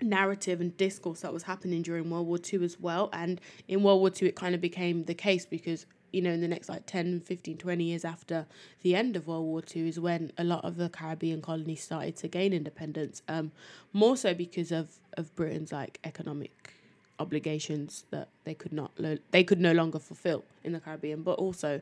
narrative 0.00 0.60
and 0.60 0.76
discourse 0.76 1.22
that 1.22 1.32
was 1.32 1.42
happening 1.42 1.82
during 1.82 2.08
World 2.08 2.28
War 2.28 2.38
II 2.52 2.64
as 2.64 2.78
well. 2.78 3.10
And 3.12 3.40
in 3.66 3.82
World 3.82 4.00
War 4.00 4.10
II, 4.10 4.28
it 4.28 4.36
kind 4.36 4.54
of 4.54 4.60
became 4.60 5.04
the 5.04 5.14
case 5.14 5.44
because, 5.44 5.84
you 6.12 6.22
know, 6.22 6.30
in 6.30 6.40
the 6.40 6.48
next 6.48 6.68
like 6.68 6.86
10, 6.86 7.20
15, 7.20 7.56
20 7.58 7.84
years 7.84 8.04
after 8.04 8.46
the 8.82 8.94
end 8.94 9.16
of 9.16 9.26
World 9.26 9.44
War 9.44 9.62
II 9.74 9.88
is 9.88 9.98
when 9.98 10.32
a 10.38 10.44
lot 10.44 10.64
of 10.64 10.76
the 10.76 10.88
Caribbean 10.88 11.40
colonies 11.42 11.82
started 11.82 12.16
to 12.16 12.28
gain 12.28 12.52
independence, 12.52 13.22
um, 13.28 13.52
more 13.92 14.16
so 14.16 14.34
because 14.34 14.70
of, 14.70 14.98
of 15.16 15.34
Britain's 15.34 15.72
like 15.72 15.98
economic 16.04 16.74
obligations 17.18 18.04
that 18.10 18.28
they 18.44 18.54
could 18.54 18.72
not 18.72 18.90
lo- 18.98 19.18
they 19.30 19.44
could 19.44 19.60
no 19.60 19.72
longer 19.72 19.98
fulfill 19.98 20.44
in 20.64 20.72
the 20.72 20.80
Caribbean, 20.80 21.22
but 21.22 21.38
also 21.38 21.80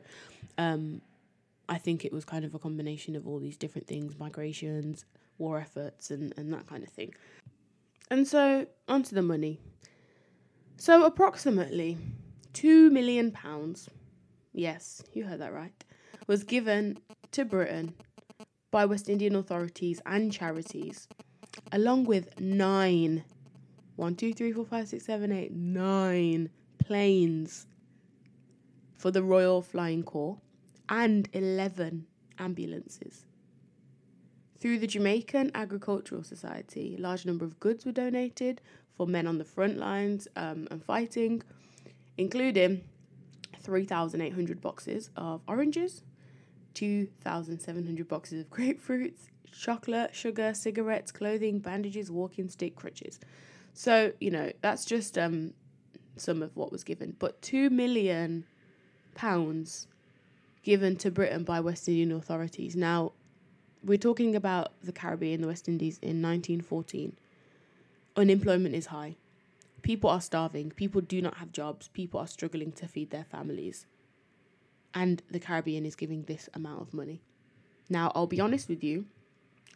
um, 0.57 1.01
I 1.67 1.77
think 1.77 2.05
it 2.05 2.11
was 2.11 2.25
kind 2.25 2.45
of 2.45 2.53
a 2.53 2.59
combination 2.59 3.15
of 3.15 3.27
all 3.27 3.39
these 3.39 3.57
different 3.57 3.87
things 3.87 4.17
migrations, 4.19 5.05
war 5.37 5.59
efforts, 5.59 6.11
and, 6.11 6.33
and 6.37 6.53
that 6.53 6.67
kind 6.67 6.83
of 6.83 6.89
thing. 6.89 7.13
And 8.09 8.27
so, 8.27 8.67
onto 8.89 9.15
the 9.15 9.21
money. 9.21 9.59
So, 10.75 11.05
approximately 11.05 11.97
£2 12.53 12.91
million, 12.91 13.35
yes, 14.53 15.03
you 15.13 15.25
heard 15.25 15.41
that 15.41 15.53
right, 15.53 15.83
was 16.27 16.43
given 16.43 16.97
to 17.31 17.45
Britain 17.45 17.93
by 18.71 18.85
West 18.85 19.09
Indian 19.09 19.35
authorities 19.35 20.01
and 20.05 20.31
charities, 20.31 21.07
along 21.71 22.05
with 22.05 22.39
nine, 22.39 23.23
one, 23.95 24.15
two, 24.15 24.33
three, 24.33 24.51
four, 24.51 24.65
five, 24.65 24.87
six, 24.87 25.05
seven, 25.05 25.31
eight, 25.31 25.51
nine 25.51 26.49
planes 26.79 27.67
for 28.97 29.11
the 29.11 29.23
Royal 29.23 29.61
Flying 29.61 30.03
Corps 30.03 30.37
and 30.89 31.27
11 31.33 32.05
ambulances. 32.39 33.25
Through 34.59 34.79
the 34.79 34.87
Jamaican 34.87 35.51
Agricultural 35.55 36.23
Society, 36.23 36.95
a 36.97 37.01
large 37.01 37.25
number 37.25 37.43
of 37.43 37.59
goods 37.59 37.85
were 37.85 37.91
donated 37.91 38.61
for 38.95 39.07
men 39.07 39.25
on 39.25 39.39
the 39.39 39.43
front 39.43 39.77
lines 39.77 40.27
um, 40.35 40.67
and 40.69 40.83
fighting, 40.83 41.41
including 42.17 42.83
3,800 43.61 44.61
boxes 44.61 45.09
of 45.15 45.41
oranges, 45.47 46.03
2,700 46.73 48.07
boxes 48.07 48.41
of 48.41 48.49
grapefruits, 48.49 49.29
chocolate, 49.51 50.15
sugar, 50.15 50.53
cigarettes, 50.53 51.11
clothing, 51.11 51.59
bandages, 51.59 52.09
walking 52.09 52.49
stick, 52.49 52.75
crutches. 52.75 53.19
So, 53.73 54.13
you 54.19 54.31
know, 54.31 54.51
that's 54.61 54.85
just 54.85 55.17
um, 55.17 55.53
some 56.15 56.41
of 56.41 56.55
what 56.55 56.71
was 56.71 56.83
given. 56.83 57.15
But 57.19 57.41
2 57.41 57.69
million 57.69 58.45
pounds 59.15 59.87
given 60.63 60.95
to 60.97 61.11
Britain 61.11 61.43
by 61.43 61.59
West 61.59 61.87
Indian 61.87 62.11
authorities. 62.11 62.75
Now, 62.75 63.13
we're 63.83 63.97
talking 63.97 64.35
about 64.35 64.73
the 64.83 64.91
Caribbean, 64.91 65.41
the 65.41 65.47
West 65.47 65.67
Indies 65.67 65.97
in 66.01 66.21
1914. 66.21 67.17
Unemployment 68.15 68.75
is 68.75 68.87
high. 68.87 69.15
People 69.81 70.09
are 70.09 70.21
starving. 70.21 70.71
People 70.71 71.01
do 71.01 71.21
not 71.21 71.37
have 71.37 71.51
jobs. 71.51 71.87
People 71.89 72.19
are 72.19 72.27
struggling 72.27 72.71
to 72.73 72.87
feed 72.87 73.09
their 73.09 73.23
families. 73.23 73.85
And 74.93 75.21
the 75.29 75.39
Caribbean 75.39 75.85
is 75.85 75.95
giving 75.95 76.23
this 76.23 76.49
amount 76.53 76.81
of 76.81 76.93
money. 76.93 77.21
Now, 77.89 78.11
I'll 78.15 78.27
be 78.27 78.39
honest 78.39 78.69
with 78.69 78.83
you, 78.83 79.05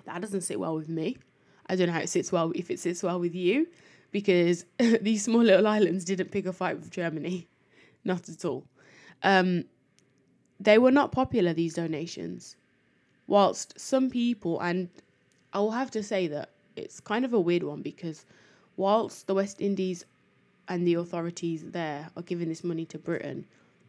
that 0.06 0.22
doesn't 0.22 0.41
sit 0.41 0.60
well 0.60 0.76
with 0.76 0.89
me. 0.89 1.18
I 1.68 1.76
don't 1.76 1.88
know 1.88 1.94
how 1.94 2.02
it 2.02 2.10
sits 2.10 2.32
well, 2.32 2.52
if 2.56 2.70
it 2.70 2.80
sits 2.80 3.02
well 3.02 3.20
with 3.20 3.34
you, 3.34 3.68
because 4.12 4.65
these 5.02 5.24
small 5.24 5.41
little 5.41 5.68
islands 5.68 6.06
didn't 6.06 6.32
pick 6.32 6.46
a 6.46 6.54
fight 6.54 6.78
with 6.78 6.91
Germany. 6.91 7.48
Not 8.04 8.30
at 8.30 8.46
all. 8.46 8.65
Um, 9.24 9.65
they 10.60 10.78
were 10.78 10.91
not 10.91 11.12
popular, 11.12 11.54
these 11.54 11.74
donations. 11.74 12.56
Whilst 13.28 13.80
some 13.80 14.10
people, 14.10 14.60
and 14.60 14.89
I'll 15.54 15.72
have 15.72 15.91
to 15.91 16.04
say 16.04 16.28
that 16.28 16.52
it's 16.76 17.00
kind 17.00 17.26
of 17.26 17.34
a 17.34 17.39
weird 17.39 17.63
one 17.63 17.82
because 17.82 18.26
whilst 18.77 19.27
the 19.27 19.33
West 19.33 19.61
Indies 19.61 20.05
and 20.67 20.85
the 20.85 20.95
authorities 20.95 21.63
there 21.71 22.09
are 22.15 22.23
giving 22.23 22.49
this 22.49 22.63
money 22.63 22.85
to 22.85 22.97
Britain, 22.97 23.45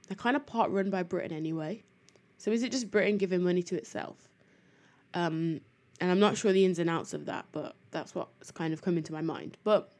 they're 0.08 0.16
kind 0.16 0.36
of 0.36 0.46
part 0.46 0.70
run 0.70 0.90
by 0.90 1.02
Britain 1.02 1.32
anyway. 1.32 1.82
So 2.38 2.50
is 2.50 2.62
it 2.62 2.70
just 2.70 2.90
Britain 2.90 3.16
giving 3.16 3.42
money 3.42 3.62
to 3.64 3.76
itself? 3.76 4.28
Um, 5.14 5.60
and 6.00 6.10
I'm 6.10 6.20
not 6.20 6.36
sure 6.36 6.52
the 6.52 6.64
ins 6.64 6.78
and 6.78 6.90
outs 6.90 7.14
of 7.14 7.24
that, 7.26 7.46
but 7.52 7.74
that's 7.90 8.14
what's 8.14 8.50
kind 8.50 8.74
of 8.74 8.82
come 8.82 8.98
into 8.98 9.12
my 9.12 9.22
mind. 9.22 9.56
But 9.64 9.90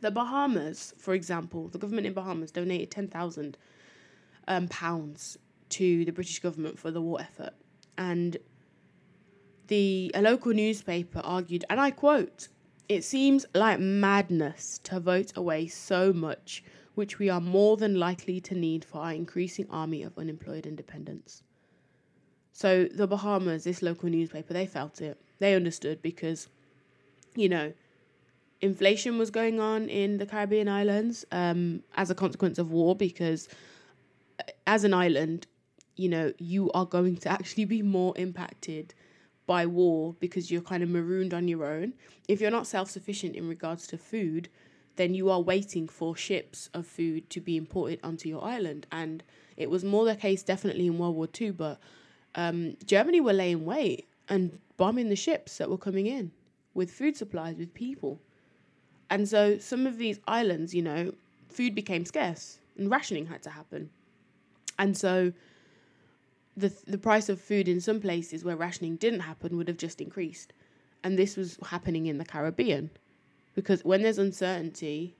the 0.00 0.10
Bahamas, 0.10 0.92
for 0.98 1.14
example, 1.14 1.68
the 1.68 1.78
government 1.78 2.06
in 2.06 2.12
Bahamas 2.12 2.50
donated 2.50 2.90
ten 2.90 3.08
thousand 3.08 3.56
um, 4.46 4.68
pounds 4.68 5.38
to 5.70 6.04
the 6.04 6.12
British 6.12 6.40
government 6.40 6.78
for 6.78 6.90
the 6.90 7.00
war 7.00 7.20
effort, 7.20 7.54
and 7.96 8.36
the 9.68 10.10
a 10.14 10.20
local 10.20 10.52
newspaper 10.52 11.20
argued, 11.24 11.64
and 11.70 11.80
I 11.80 11.90
quote, 11.90 12.48
"It 12.88 13.02
seems 13.02 13.46
like 13.54 13.80
madness 13.80 14.78
to 14.84 15.00
vote 15.00 15.32
away 15.36 15.66
so 15.68 16.12
much, 16.12 16.62
which 16.94 17.18
we 17.18 17.28
are 17.28 17.40
more 17.40 17.76
than 17.76 17.94
likely 17.98 18.40
to 18.42 18.54
need 18.54 18.84
for 18.84 18.98
our 18.98 19.12
increasing 19.12 19.66
army 19.70 20.02
of 20.02 20.18
unemployed 20.18 20.66
independents." 20.66 21.42
So 22.52 22.84
the 22.84 23.08
Bahamas, 23.08 23.64
this 23.64 23.82
local 23.82 24.08
newspaper, 24.08 24.52
they 24.52 24.66
felt 24.66 25.00
it. 25.00 25.20
They 25.40 25.54
understood 25.54 26.00
because, 26.02 26.48
you 27.34 27.48
know, 27.48 27.72
inflation 28.60 29.18
was 29.18 29.30
going 29.30 29.58
on 29.58 29.88
in 29.88 30.18
the 30.18 30.26
Caribbean 30.26 30.68
islands 30.68 31.24
um, 31.32 31.82
as 31.96 32.10
a 32.10 32.14
consequence 32.14 32.58
of 32.58 32.70
war. 32.70 32.94
Because 32.94 33.48
uh, 34.38 34.44
as 34.68 34.84
an 34.84 34.94
island, 34.94 35.48
you 35.96 36.08
know, 36.08 36.32
you 36.38 36.70
are 36.72 36.86
going 36.86 37.16
to 37.16 37.28
actually 37.28 37.64
be 37.64 37.82
more 37.82 38.14
impacted 38.16 38.94
by 39.46 39.66
war 39.66 40.14
because 40.20 40.50
you're 40.50 40.62
kind 40.62 40.82
of 40.82 40.88
marooned 40.88 41.34
on 41.34 41.48
your 41.48 41.64
own. 41.66 41.92
If 42.28 42.40
you're 42.40 42.50
not 42.50 42.66
self 42.66 42.90
sufficient 42.90 43.36
in 43.36 43.48
regards 43.48 43.86
to 43.88 43.98
food, 43.98 44.48
then 44.96 45.14
you 45.14 45.30
are 45.30 45.40
waiting 45.40 45.88
for 45.88 46.16
ships 46.16 46.70
of 46.72 46.86
food 46.86 47.28
to 47.30 47.40
be 47.40 47.56
imported 47.56 48.00
onto 48.02 48.28
your 48.28 48.44
island. 48.44 48.86
And 48.92 49.22
it 49.56 49.70
was 49.70 49.84
more 49.84 50.04
the 50.04 50.16
case 50.16 50.42
definitely 50.42 50.86
in 50.86 50.98
World 50.98 51.16
War 51.16 51.26
Two, 51.26 51.52
but 51.52 51.78
um, 52.34 52.76
Germany 52.84 53.20
were 53.20 53.32
laying 53.32 53.64
wait 53.64 54.06
and 54.28 54.58
bombing 54.76 55.08
the 55.08 55.16
ships 55.16 55.58
that 55.58 55.70
were 55.70 55.78
coming 55.78 56.06
in 56.06 56.30
with 56.72 56.90
food 56.90 57.16
supplies, 57.16 57.56
with 57.56 57.72
people. 57.74 58.18
And 59.10 59.28
so 59.28 59.58
some 59.58 59.86
of 59.86 59.98
these 59.98 60.18
islands, 60.26 60.74
you 60.74 60.82
know, 60.82 61.12
food 61.48 61.74
became 61.74 62.04
scarce 62.04 62.58
and 62.76 62.90
rationing 62.90 63.26
had 63.26 63.42
to 63.42 63.50
happen. 63.50 63.90
And 64.78 64.96
so 64.96 65.32
the 66.56 66.72
the 66.86 66.98
price 66.98 67.28
of 67.28 67.40
food 67.40 67.68
in 67.68 67.80
some 67.80 68.00
places 68.00 68.44
where 68.44 68.56
rationing 68.56 68.96
didn't 68.96 69.20
happen 69.20 69.56
would 69.56 69.68
have 69.68 69.76
just 69.76 70.00
increased. 70.00 70.52
And 71.02 71.18
this 71.18 71.36
was 71.36 71.58
happening 71.66 72.06
in 72.06 72.18
the 72.18 72.24
Caribbean. 72.24 72.90
Because 73.54 73.84
when 73.84 74.02
there's 74.02 74.18
uncertainty 74.18 75.16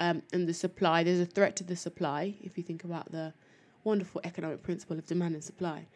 um, 0.00 0.22
and 0.32 0.48
the 0.48 0.54
supply, 0.54 1.02
there's 1.02 1.20
a 1.20 1.26
threat 1.26 1.56
to 1.56 1.64
the 1.64 1.76
supply, 1.76 2.34
if 2.40 2.56
you 2.56 2.62
think 2.62 2.84
about 2.84 3.12
the 3.12 3.34
wonderful 3.82 4.20
economic 4.24 4.62
principle 4.62 4.98
of 4.98 5.06
demand 5.06 5.34
and 5.34 5.44
supply. 5.44 5.86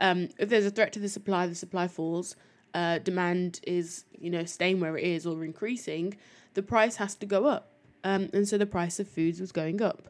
Um, 0.00 0.28
if 0.38 0.48
there's 0.48 0.66
a 0.66 0.70
threat 0.70 0.92
to 0.92 1.00
the 1.00 1.08
supply, 1.08 1.46
the 1.46 1.54
supply 1.54 1.88
falls. 1.88 2.36
Uh, 2.74 2.98
demand 2.98 3.60
is, 3.66 4.04
you 4.18 4.30
know, 4.30 4.44
staying 4.44 4.80
where 4.80 4.96
it 4.96 5.04
is 5.04 5.26
or 5.26 5.44
increasing. 5.44 6.16
The 6.54 6.62
price 6.62 6.96
has 6.96 7.14
to 7.16 7.26
go 7.26 7.46
up, 7.46 7.72
um, 8.04 8.28
and 8.32 8.46
so 8.46 8.58
the 8.58 8.66
price 8.66 9.00
of 9.00 9.08
foods 9.08 9.40
was 9.40 9.52
going 9.52 9.80
up. 9.80 10.08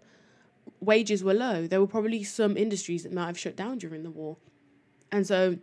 Wages 0.81 1.22
were 1.24 1.35
low. 1.35 1.66
There 1.66 1.81
were 1.81 1.87
probably 1.87 2.22
some 2.24 2.57
industries 2.57 3.02
that 3.02 3.12
might 3.12 3.26
have 3.26 3.38
shut 3.38 3.57
down 3.57 3.78
during 3.78 4.02
the 4.02 4.11
war, 4.11 4.37
and 5.11 5.26
so 5.26 5.59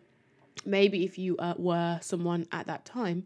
maybe 0.66 1.04
if 1.04 1.18
you 1.18 1.38
uh, 1.38 1.54
were 1.58 2.00
someone 2.02 2.48
at 2.52 2.68
that 2.68 2.86
time, 2.86 3.26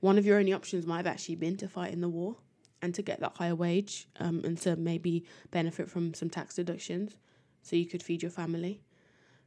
one 0.00 0.18
of 0.18 0.26
your 0.26 0.38
only 0.38 0.52
options 0.52 0.86
might 0.86 0.98
have 0.98 1.06
actually 1.06 1.36
been 1.36 1.56
to 1.56 1.68
fight 1.68 1.92
in 1.92 2.00
the 2.00 2.08
war 2.08 2.36
and 2.82 2.94
to 2.94 3.02
get 3.02 3.20
that 3.20 3.36
higher 3.36 3.54
wage 3.54 4.06
um, 4.20 4.42
and 4.44 4.58
to 4.58 4.76
maybe 4.76 5.24
benefit 5.50 5.88
from 5.88 6.14
some 6.14 6.28
tax 6.28 6.54
deductions 6.54 7.16
so 7.62 7.74
you 7.74 7.86
could 7.86 8.02
feed 8.02 8.22
your 8.22 8.30
family. 8.30 8.80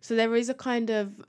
So 0.02 0.16
there 0.16 0.36
is 0.36 0.50
a 0.50 0.54
kind 0.54 0.90
of, 0.90 1.22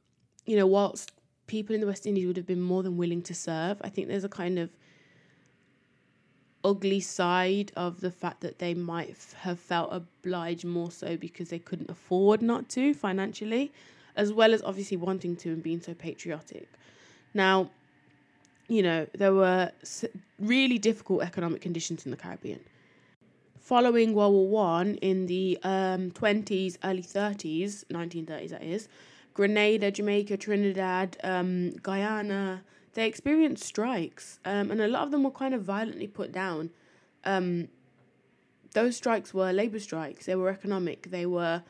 you 0.47 0.57
know, 0.57 0.67
whilst 0.67 1.13
people 1.47 1.75
in 1.75 1.81
the 1.81 1.87
West 1.87 2.07
Indies 2.07 2.27
would 2.27 2.37
have 2.37 2.47
been 2.47 2.63
more 2.63 2.83
than 2.83 2.97
willing 2.97 3.23
to 3.23 3.35
serve, 3.35 3.81
I 3.83 3.89
think 3.89 4.09
there's 4.09 4.25
a 4.25 4.29
kind 4.29 4.59
of 4.59 4.71
ugly 6.65 7.01
side 7.01 7.73
of 7.77 8.01
the 8.01 8.11
fact 8.11 8.41
that 8.41 8.59
they 8.59 8.75
might 8.75 9.17
have 9.39 9.59
felt 9.59 9.91
obliged 9.93 10.65
more 10.65 10.91
so 10.91 11.17
because 11.17 11.49
they 11.49 11.59
couldn't 11.59 11.91
afford 11.91 12.43
not 12.43 12.69
to 12.71 12.95
financially, 12.95 13.73
as 14.17 14.33
well 14.33 14.53
as 14.53 14.63
obviously 14.63 14.97
wanting 14.97 15.37
to 15.37 15.51
and 15.51 15.63
being 15.63 15.81
so 15.81 15.95
patriotic. 15.95 16.69
Now, 17.35 17.71
you 18.69 18.83
know, 18.83 19.07
there 19.15 19.33
were 19.33 19.73
really 20.39 20.79
difficult 20.79 21.23
economic 21.23 21.61
conditions 21.61 22.05
in 22.05 22.11
the 22.11 22.17
Caribbean 22.17 22.61
following 23.71 24.15
World 24.15 24.33
War 24.33 24.49
One 24.49 24.97
in 24.97 25.27
the 25.27 25.57
um, 25.63 26.11
20s, 26.11 26.77
early 26.83 27.05
30s, 27.05 27.85
1930s 27.85 28.49
that 28.51 28.65
is, 28.65 28.89
Grenada, 29.33 29.93
Jamaica, 29.93 30.37
Trinidad, 30.39 31.17
um, 31.23 31.71
Guyana, 31.81 32.63
they 32.95 33.07
experienced 33.07 33.65
strikes, 33.65 34.41
um, 34.45 34.71
and 34.71 34.81
a 34.81 34.89
lot 34.89 35.03
of 35.03 35.11
them 35.11 35.23
were 35.23 35.31
kind 35.31 35.55
of 35.55 35.63
violently 35.63 36.07
put 36.07 36.33
down. 36.33 36.71
Um, 37.25 37.69
those 38.73 38.97
strikes 38.97 39.35
were 39.35 39.53
labor 39.53 39.79
strikes. 39.79 40.27
They 40.27 40.37
were 40.37 40.49
economic. 40.49 41.11
They 41.11 41.27
were 41.27 41.63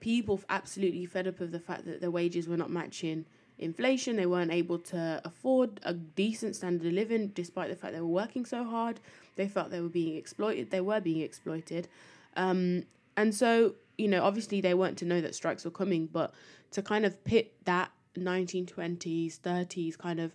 people 0.00 0.40
absolutely 0.48 1.06
fed 1.06 1.26
up 1.26 1.40
of 1.40 1.50
the 1.50 1.60
fact 1.60 1.84
that 1.86 2.00
their 2.00 2.10
wages 2.10 2.48
were 2.48 2.56
not 2.56 2.70
matching 2.70 3.26
inflation. 3.58 4.16
They 4.16 4.26
weren't 4.26 4.52
able 4.52 4.78
to 4.78 5.20
afford 5.24 5.80
a 5.82 5.94
decent 5.94 6.56
standard 6.56 6.86
of 6.86 6.92
living 6.92 7.28
despite 7.28 7.70
the 7.70 7.76
fact 7.76 7.94
they 7.94 8.00
were 8.00 8.06
working 8.06 8.44
so 8.44 8.64
hard. 8.64 9.00
They 9.36 9.48
felt 9.48 9.70
they 9.70 9.80
were 9.80 9.88
being 9.88 10.16
exploited. 10.16 10.70
They 10.70 10.80
were 10.80 11.00
being 11.00 11.20
exploited. 11.20 11.88
Um, 12.36 12.84
and 13.16 13.34
so, 13.34 13.74
you 13.96 14.08
know, 14.08 14.22
obviously 14.22 14.60
they 14.60 14.74
weren't 14.74 14.98
to 14.98 15.04
know 15.04 15.20
that 15.20 15.34
strikes 15.34 15.64
were 15.64 15.70
coming, 15.70 16.06
but 16.06 16.32
to 16.72 16.82
kind 16.82 17.04
of 17.04 17.24
pit 17.24 17.54
that 17.64 17.90
1920s, 18.16 19.40
30s 19.40 19.98
kind 19.98 20.20
of, 20.20 20.34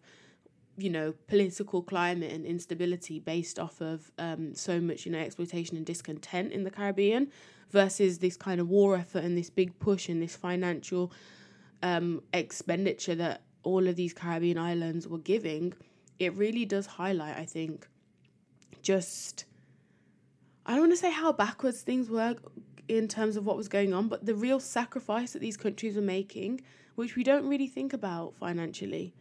you 0.77 0.89
know, 0.89 1.13
political 1.27 1.81
climate 1.81 2.31
and 2.31 2.45
instability 2.45 3.19
based 3.19 3.59
off 3.59 3.79
of 3.81 4.11
um, 4.17 4.55
so 4.55 4.79
much, 4.79 5.05
you 5.05 5.11
know, 5.11 5.19
exploitation 5.19 5.77
and 5.77 5.85
discontent 5.85 6.51
in 6.51 6.63
the 6.63 6.71
Caribbean 6.71 7.29
versus 7.69 8.19
this 8.19 8.35
kind 8.35 8.59
of 8.59 8.69
war 8.69 8.95
effort 8.95 9.23
and 9.23 9.37
this 9.37 9.49
big 9.49 9.77
push 9.79 10.09
and 10.09 10.21
this 10.21 10.35
financial 10.35 11.11
um, 11.83 12.21
expenditure 12.33 13.15
that 13.15 13.41
all 13.63 13.87
of 13.87 13.95
these 13.95 14.13
Caribbean 14.13 14.57
islands 14.57 15.07
were 15.07 15.19
giving, 15.19 15.73
it 16.19 16.33
really 16.35 16.65
does 16.65 16.85
highlight, 16.85 17.37
I 17.37 17.45
think, 17.45 17.87
just 18.81 19.45
I 20.65 20.71
don't 20.71 20.81
want 20.81 20.93
to 20.93 20.97
say 20.97 21.11
how 21.11 21.33
backwards 21.33 21.81
things 21.81 22.09
were 22.09 22.35
in 22.87 23.07
terms 23.07 23.35
of 23.35 23.45
what 23.45 23.57
was 23.57 23.67
going 23.67 23.93
on, 23.93 24.07
but 24.07 24.25
the 24.25 24.35
real 24.35 24.59
sacrifice 24.59 25.33
that 25.33 25.39
these 25.39 25.57
countries 25.57 25.95
were 25.95 26.01
making, 26.01 26.61
which 26.95 27.15
we 27.15 27.23
don't 27.23 27.47
really 27.47 27.67
think 27.67 27.93
about 27.93 28.35
financially. 28.35 29.13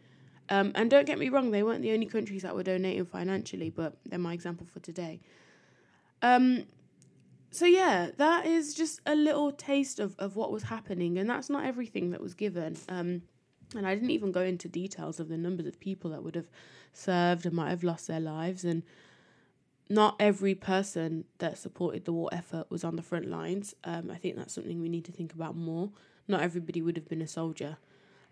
Um, 0.49 0.73
and 0.75 0.91
don't 0.91 1.07
get 1.07 1.19
me 1.19 1.29
wrong, 1.29 1.51
they 1.51 1.63
weren't 1.63 1.83
the 1.83 1.93
only 1.93 2.07
countries 2.07 2.43
that 2.43 2.55
were 2.55 2.63
donating 2.63 3.07
financially, 3.07 3.71
but 3.71 3.97
they're 4.05 4.19
my 4.19 4.35
example 4.35 4.67
for 4.67 4.81
today. 4.81 5.21
Um, 6.21 6.65
so 7.51 7.67
yeah, 7.67 8.11
that 8.17 8.47
is 8.47 8.75
just 8.75 9.01
a 9.07 9.15
little 9.15 9.53
taste 9.53 10.01
of, 10.01 10.15
of 10.19 10.37
what 10.37 10.51
was 10.51 10.65
happening, 10.65 11.19
and 11.19 11.29
that's 11.29 11.51
not 11.51 11.65
everything 11.65 12.11
that 12.11 12.21
was 12.21 12.35
given. 12.35 12.77
Um, 12.89 13.23
and 13.77 13.87
I 13.87 13.95
didn't 13.95 14.11
even 14.11 14.33
go 14.33 14.41
into 14.41 14.69
details 14.69 15.21
of 15.21 15.29
the 15.29 15.37
numbers 15.37 15.67
of 15.67 15.79
people 15.79 16.11
that 16.11 16.23
would 16.23 16.35
have 16.35 16.51
served 16.93 17.47
and 17.47 17.55
might 17.55 17.71
have 17.71 17.85
lost 17.85 18.09
their 18.09 18.21
lives, 18.21 18.65
and 18.65 18.83
not 19.89 20.17
every 20.19 20.55
person 20.55 21.25
that 21.39 21.59
supported 21.59 22.05
the 22.05 22.13
war 22.13 22.31
effort 22.33 22.71
was 22.71 22.85
on 22.85 22.97
the 22.97 23.03
front 23.03 23.29
lines. 23.29 23.75
Um, 23.85 24.11
I 24.11 24.17
think 24.17 24.37
that's 24.37 24.55
something 24.55 24.81
we 24.81 24.89
need 24.89 25.05
to 25.05 25.13
think 25.13 25.35
about 25.35 25.55
more. 25.55 25.91
Not 26.27 26.41
everybody 26.41 26.81
would 26.81 26.97
have 26.97 27.09
been 27.09 27.21
a 27.21 27.29
soldier. 27.29 27.77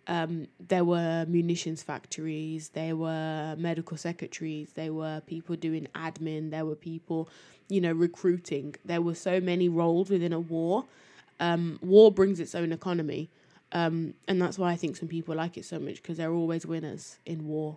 Um, 0.06 0.48
there 0.68 0.84
were 0.84 1.24
munitions 1.28 1.82
factories, 1.82 2.70
there 2.70 2.96
were 2.96 3.54
medical 3.58 3.96
secretaries, 3.96 4.70
there 4.74 4.92
were 4.92 5.22
people 5.26 5.54
doing 5.56 5.86
admin, 5.94 6.50
there 6.50 6.64
were 6.64 6.74
people, 6.74 7.28
you 7.68 7.80
know, 7.80 7.92
recruiting. 7.92 8.74
There 8.84 9.00
were 9.00 9.14
so 9.14 9.40
many 9.40 9.68
roles 9.68 10.10
within 10.10 10.32
a 10.32 10.40
war. 10.40 10.84
Um, 11.38 11.78
war 11.80 12.10
brings 12.10 12.40
its 12.40 12.54
own 12.54 12.72
economy. 12.72 13.28
Um, 13.72 14.14
and 14.26 14.40
that's 14.42 14.58
why 14.58 14.72
I 14.72 14.76
think 14.76 14.96
some 14.96 15.08
people 15.08 15.36
like 15.36 15.56
it 15.56 15.64
so 15.64 15.78
much 15.78 15.96
because 15.96 16.16
they're 16.16 16.32
always 16.32 16.66
winners 16.66 17.18
in 17.24 17.46
war. 17.46 17.76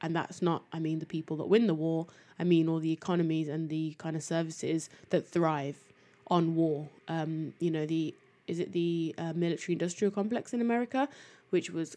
And 0.00 0.14
that's 0.16 0.42
not, 0.42 0.64
I 0.72 0.78
mean, 0.78 0.98
the 0.98 1.06
people 1.06 1.36
that 1.38 1.46
win 1.46 1.66
the 1.66 1.74
war, 1.74 2.06
I 2.38 2.44
mean, 2.44 2.68
all 2.68 2.78
the 2.78 2.92
economies 2.92 3.48
and 3.48 3.68
the 3.68 3.94
kind 3.98 4.16
of 4.16 4.22
services 4.22 4.88
that 5.10 5.26
thrive 5.26 5.76
on 6.28 6.54
war. 6.54 6.88
Um, 7.08 7.54
you 7.58 7.70
know, 7.70 7.86
the, 7.86 8.14
is 8.46 8.58
it 8.58 8.72
the 8.72 9.14
uh, 9.18 9.32
military 9.34 9.74
industrial 9.74 10.10
complex 10.10 10.52
in 10.52 10.60
America, 10.60 11.08
which 11.54 11.70
was 11.70 11.96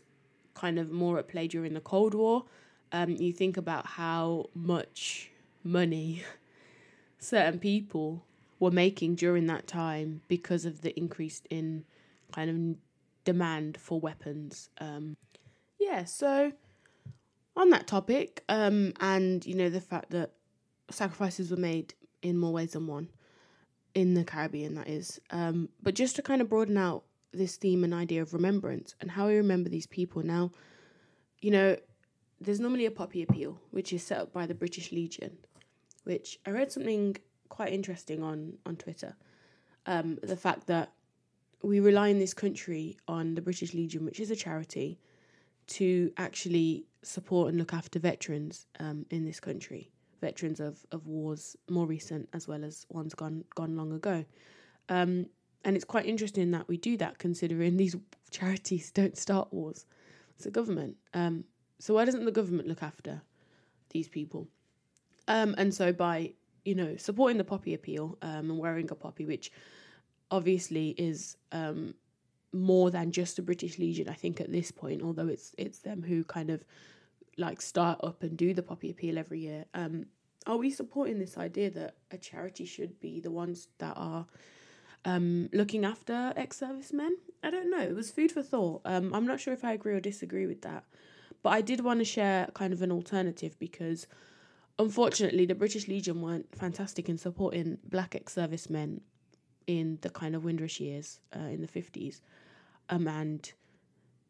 kind 0.53 0.77
of 0.77 0.91
more 0.91 1.17
at 1.17 1.27
play 1.27 1.47
during 1.47 1.73
the 1.73 1.81
Cold 1.81 2.13
War? 2.13 2.45
Um, 2.91 3.09
you 3.09 3.33
think 3.33 3.57
about 3.57 3.87
how 3.87 4.45
much 4.53 5.31
money 5.63 6.21
certain 7.19 7.57
people 7.57 8.23
were 8.59 8.69
making 8.69 9.15
during 9.15 9.47
that 9.47 9.65
time 9.65 10.21
because 10.27 10.63
of 10.63 10.81
the 10.81 10.95
increase 10.95 11.41
in 11.49 11.85
kind 12.31 12.51
of 12.51 12.77
demand 13.25 13.79
for 13.79 13.99
weapons. 13.99 14.69
Um, 14.77 15.17
yeah, 15.79 16.05
so 16.05 16.51
on 17.55 17.71
that 17.71 17.87
topic, 17.87 18.43
um, 18.47 18.93
and 18.99 19.43
you 19.43 19.55
know 19.55 19.69
the 19.69 19.81
fact 19.81 20.11
that 20.11 20.33
sacrifices 20.91 21.49
were 21.49 21.57
made 21.57 21.95
in 22.21 22.37
more 22.37 22.53
ways 22.53 22.73
than 22.73 22.85
one 22.85 23.09
in 23.95 24.13
the 24.13 24.23
Caribbean, 24.23 24.75
that 24.75 24.87
is. 24.87 25.19
Um, 25.31 25.69
but 25.81 25.95
just 25.95 26.15
to 26.17 26.21
kind 26.21 26.43
of 26.43 26.47
broaden 26.47 26.77
out 26.77 27.03
this 27.33 27.57
theme 27.57 27.83
and 27.83 27.93
idea 27.93 28.21
of 28.21 28.33
remembrance 28.33 28.95
and 29.01 29.11
how 29.11 29.27
we 29.27 29.35
remember 29.35 29.69
these 29.69 29.87
people 29.87 30.23
now, 30.23 30.51
you 31.41 31.51
know, 31.51 31.75
there's 32.39 32.59
normally 32.59 32.85
a 32.85 32.91
poppy 32.91 33.23
appeal, 33.23 33.59
which 33.71 33.91
is 33.91 34.03
set 34.03 34.19
up 34.19 34.33
by 34.33 34.45
the 34.45 34.53
British 34.53 34.91
Legion, 34.91 35.37
which 36.03 36.39
I 36.45 36.51
read 36.51 36.71
something 36.71 37.17
quite 37.49 37.73
interesting 37.73 38.23
on 38.23 38.57
on 38.65 38.75
Twitter. 38.75 39.15
Um, 39.85 40.19
the 40.21 40.37
fact 40.37 40.67
that 40.67 40.91
we 41.63 41.79
rely 41.79 42.09
in 42.09 42.19
this 42.19 42.33
country 42.33 42.97
on 43.07 43.35
the 43.35 43.41
British 43.41 43.73
Legion, 43.73 44.05
which 44.05 44.19
is 44.19 44.29
a 44.29 44.35
charity, 44.35 44.99
to 45.67 46.11
actually 46.17 46.85
support 47.01 47.49
and 47.49 47.57
look 47.57 47.73
after 47.73 47.99
veterans 47.99 48.67
um, 48.79 49.05
in 49.09 49.25
this 49.25 49.39
country, 49.39 49.91
veterans 50.21 50.59
of, 50.59 50.85
of 50.91 51.07
wars 51.07 51.55
more 51.69 51.85
recent 51.85 52.29
as 52.33 52.47
well 52.47 52.63
as 52.63 52.85
ones 52.89 53.13
gone 53.13 53.43
gone 53.55 53.75
long 53.75 53.91
ago. 53.91 54.25
Um, 54.89 55.27
and 55.63 55.75
it's 55.75 55.85
quite 55.85 56.05
interesting 56.05 56.51
that 56.51 56.67
we 56.67 56.77
do 56.77 56.97
that, 56.97 57.17
considering 57.17 57.77
these 57.77 57.95
charities 58.31 58.91
don't 58.91 59.17
start 59.17 59.51
wars; 59.53 59.85
it's 60.35 60.45
the 60.45 60.51
government. 60.51 60.97
Um, 61.13 61.43
so 61.79 61.93
why 61.93 62.05
doesn't 62.05 62.25
the 62.25 62.31
government 62.31 62.67
look 62.67 62.83
after 62.83 63.21
these 63.89 64.07
people? 64.07 64.47
Um, 65.27 65.55
and 65.57 65.73
so 65.73 65.91
by 65.91 66.33
you 66.65 66.75
know 66.75 66.95
supporting 66.97 67.37
the 67.37 67.43
poppy 67.43 67.73
appeal 67.73 68.17
um, 68.21 68.49
and 68.51 68.59
wearing 68.59 68.89
a 68.91 68.95
poppy, 68.95 69.25
which 69.25 69.51
obviously 70.31 70.89
is 70.97 71.37
um, 71.51 71.93
more 72.53 72.91
than 72.91 73.11
just 73.11 73.35
the 73.35 73.41
British 73.41 73.77
Legion. 73.77 74.09
I 74.09 74.13
think 74.13 74.41
at 74.41 74.51
this 74.51 74.71
point, 74.71 75.01
although 75.01 75.27
it's 75.27 75.53
it's 75.57 75.79
them 75.79 76.03
who 76.03 76.23
kind 76.23 76.49
of 76.49 76.63
like 77.37 77.61
start 77.61 77.99
up 78.03 78.23
and 78.23 78.35
do 78.35 78.53
the 78.53 78.63
poppy 78.63 78.89
appeal 78.89 79.17
every 79.17 79.39
year. 79.39 79.65
Um, 79.73 80.07
are 80.47 80.57
we 80.57 80.71
supporting 80.71 81.19
this 81.19 81.37
idea 81.37 81.69
that 81.71 81.95
a 82.11 82.17
charity 82.17 82.65
should 82.65 82.99
be 82.99 83.19
the 83.19 83.31
ones 83.31 83.67
that 83.79 83.93
are 83.95 84.25
um, 85.05 85.49
looking 85.53 85.85
after 85.85 86.33
ex 86.35 86.57
servicemen? 86.57 87.17
I 87.43 87.49
don't 87.49 87.69
know. 87.69 87.81
It 87.81 87.95
was 87.95 88.11
food 88.11 88.31
for 88.31 88.41
thought. 88.41 88.81
Um, 88.85 89.13
I'm 89.13 89.25
not 89.25 89.39
sure 89.39 89.53
if 89.53 89.63
I 89.63 89.73
agree 89.73 89.93
or 89.93 89.99
disagree 89.99 90.47
with 90.47 90.61
that. 90.61 90.83
But 91.43 91.49
I 91.49 91.61
did 91.61 91.81
want 91.81 91.99
to 91.99 92.05
share 92.05 92.47
kind 92.53 92.73
of 92.73 92.81
an 92.81 92.91
alternative 92.91 93.57
because 93.59 94.07
unfortunately 94.79 95.45
the 95.45 95.55
British 95.55 95.87
Legion 95.87 96.21
weren't 96.21 96.53
fantastic 96.55 97.09
in 97.09 97.17
supporting 97.17 97.77
black 97.87 98.15
ex 98.15 98.33
servicemen 98.33 99.01
in 99.67 99.99
the 100.01 100.09
kind 100.09 100.35
of 100.35 100.43
Windrush 100.43 100.79
years 100.79 101.19
uh, 101.35 101.39
in 101.39 101.61
the 101.61 101.67
50s. 101.67 102.21
Um, 102.89 103.07
and 103.07 103.51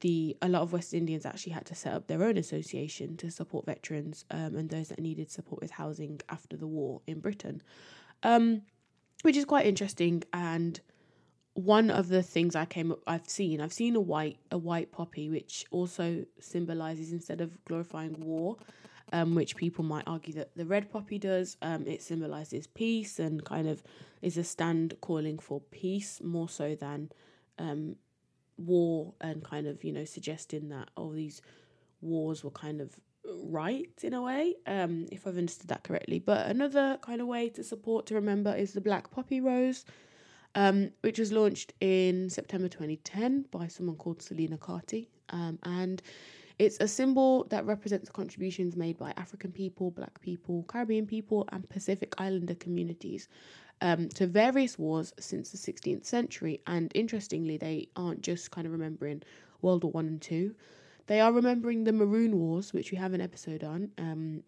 the 0.01 0.37
a 0.41 0.49
lot 0.49 0.61
of 0.61 0.73
West 0.73 0.93
Indians 0.93 1.25
actually 1.25 1.53
had 1.53 1.65
to 1.67 1.75
set 1.75 1.93
up 1.93 2.07
their 2.07 2.23
own 2.23 2.37
association 2.37 3.17
to 3.17 3.31
support 3.31 3.65
veterans 3.65 4.25
um, 4.31 4.55
and 4.55 4.69
those 4.69 4.89
that 4.89 4.99
needed 4.99 5.31
support 5.31 5.61
with 5.61 5.71
housing 5.71 6.19
after 6.29 6.55
the 6.55 6.67
war 6.67 7.01
in 7.07 7.19
Britain, 7.19 7.61
um, 8.23 8.61
which 9.23 9.37
is 9.37 9.45
quite 9.45 9.65
interesting. 9.65 10.23
And 10.33 10.79
one 11.53 11.89
of 11.89 12.07
the 12.07 12.21
things 12.21 12.55
I 12.55 12.65
came 12.65 12.91
up, 12.91 12.99
I've 13.07 13.27
seen, 13.29 13.61
I've 13.61 13.73
seen 13.73 13.95
a 13.95 13.99
white 14.01 14.37
a 14.51 14.57
white 14.57 14.91
poppy, 14.91 15.29
which 15.29 15.65
also 15.71 16.25
symbolizes 16.39 17.11
instead 17.11 17.41
of 17.41 17.63
glorifying 17.65 18.15
war, 18.19 18.57
um, 19.11 19.35
which 19.35 19.55
people 19.55 19.83
might 19.83 20.03
argue 20.07 20.33
that 20.33 20.55
the 20.55 20.65
red 20.65 20.91
poppy 20.91 21.17
does. 21.17 21.57
Um, 21.61 21.87
it 21.87 22.01
symbolizes 22.01 22.67
peace 22.67 23.19
and 23.19 23.43
kind 23.43 23.67
of 23.67 23.83
is 24.21 24.37
a 24.37 24.43
stand 24.43 24.95
calling 25.01 25.39
for 25.39 25.61
peace 25.71 26.21
more 26.23 26.49
so 26.49 26.75
than 26.75 27.11
um, 27.57 27.95
war 28.57 29.13
and 29.21 29.43
kind 29.43 29.67
of 29.67 29.83
you 29.83 29.91
know 29.91 30.05
suggesting 30.05 30.69
that 30.69 30.89
all 30.95 31.11
these 31.11 31.41
wars 32.01 32.43
were 32.43 32.51
kind 32.51 32.81
of 32.81 32.99
right 33.43 33.89
in 34.01 34.13
a 34.13 34.21
way, 34.21 34.55
um, 34.65 35.07
if 35.11 35.27
I've 35.27 35.37
understood 35.37 35.69
that 35.69 35.83
correctly. 35.83 36.19
But 36.19 36.47
another 36.47 36.97
kind 37.01 37.21
of 37.21 37.27
way 37.27 37.49
to 37.49 37.63
support 37.63 38.05
to 38.07 38.15
remember 38.15 38.55
is 38.55 38.73
the 38.73 38.81
Black 38.81 39.11
Poppy 39.11 39.41
Rose. 39.41 39.85
Um, 40.55 40.89
which 41.01 41.19
was 41.19 41.31
launched 41.31 41.73
in 41.81 42.31
September 42.31 42.67
2010 42.67 43.45
by 43.51 43.67
someone 43.67 43.95
called 43.95 44.23
Selena 44.23 44.57
Carty. 44.57 45.07
Um, 45.29 45.59
and 45.61 46.01
it's 46.57 46.77
a 46.79 46.87
symbol 46.87 47.43
that 47.49 47.65
represents 47.65 48.07
the 48.07 48.13
contributions 48.13 48.75
made 48.75 48.97
by 48.97 49.13
African 49.17 49.51
people, 49.51 49.91
Black 49.91 50.19
people, 50.21 50.63
Caribbean 50.67 51.05
people, 51.05 51.47
and 51.51 51.69
Pacific 51.69 52.15
Islander 52.17 52.55
communities 52.55 53.27
um, 53.81 54.09
to 54.09 54.25
various 54.25 54.79
wars 54.79 55.13
since 55.19 55.51
the 55.51 55.57
16th 55.57 56.05
century. 56.05 56.61
And 56.65 56.91
interestingly, 56.95 57.57
they 57.57 57.89
aren't 57.95 58.21
just 58.21 58.49
kind 58.49 58.65
of 58.65 58.73
remembering 58.73 59.21
World 59.61 59.83
War 59.83 59.91
One 59.91 60.07
and 60.07 60.21
Two; 60.21 60.55
they 61.07 61.19
are 61.19 61.31
remembering 61.31 61.83
the 61.83 61.93
Maroon 61.93 62.37
Wars, 62.37 62.73
which 62.73 62.91
we 62.91 62.97
have 62.97 63.13
an 63.13 63.21
episode 63.21 63.63
on, 63.63 63.91
um, 63.97 64.43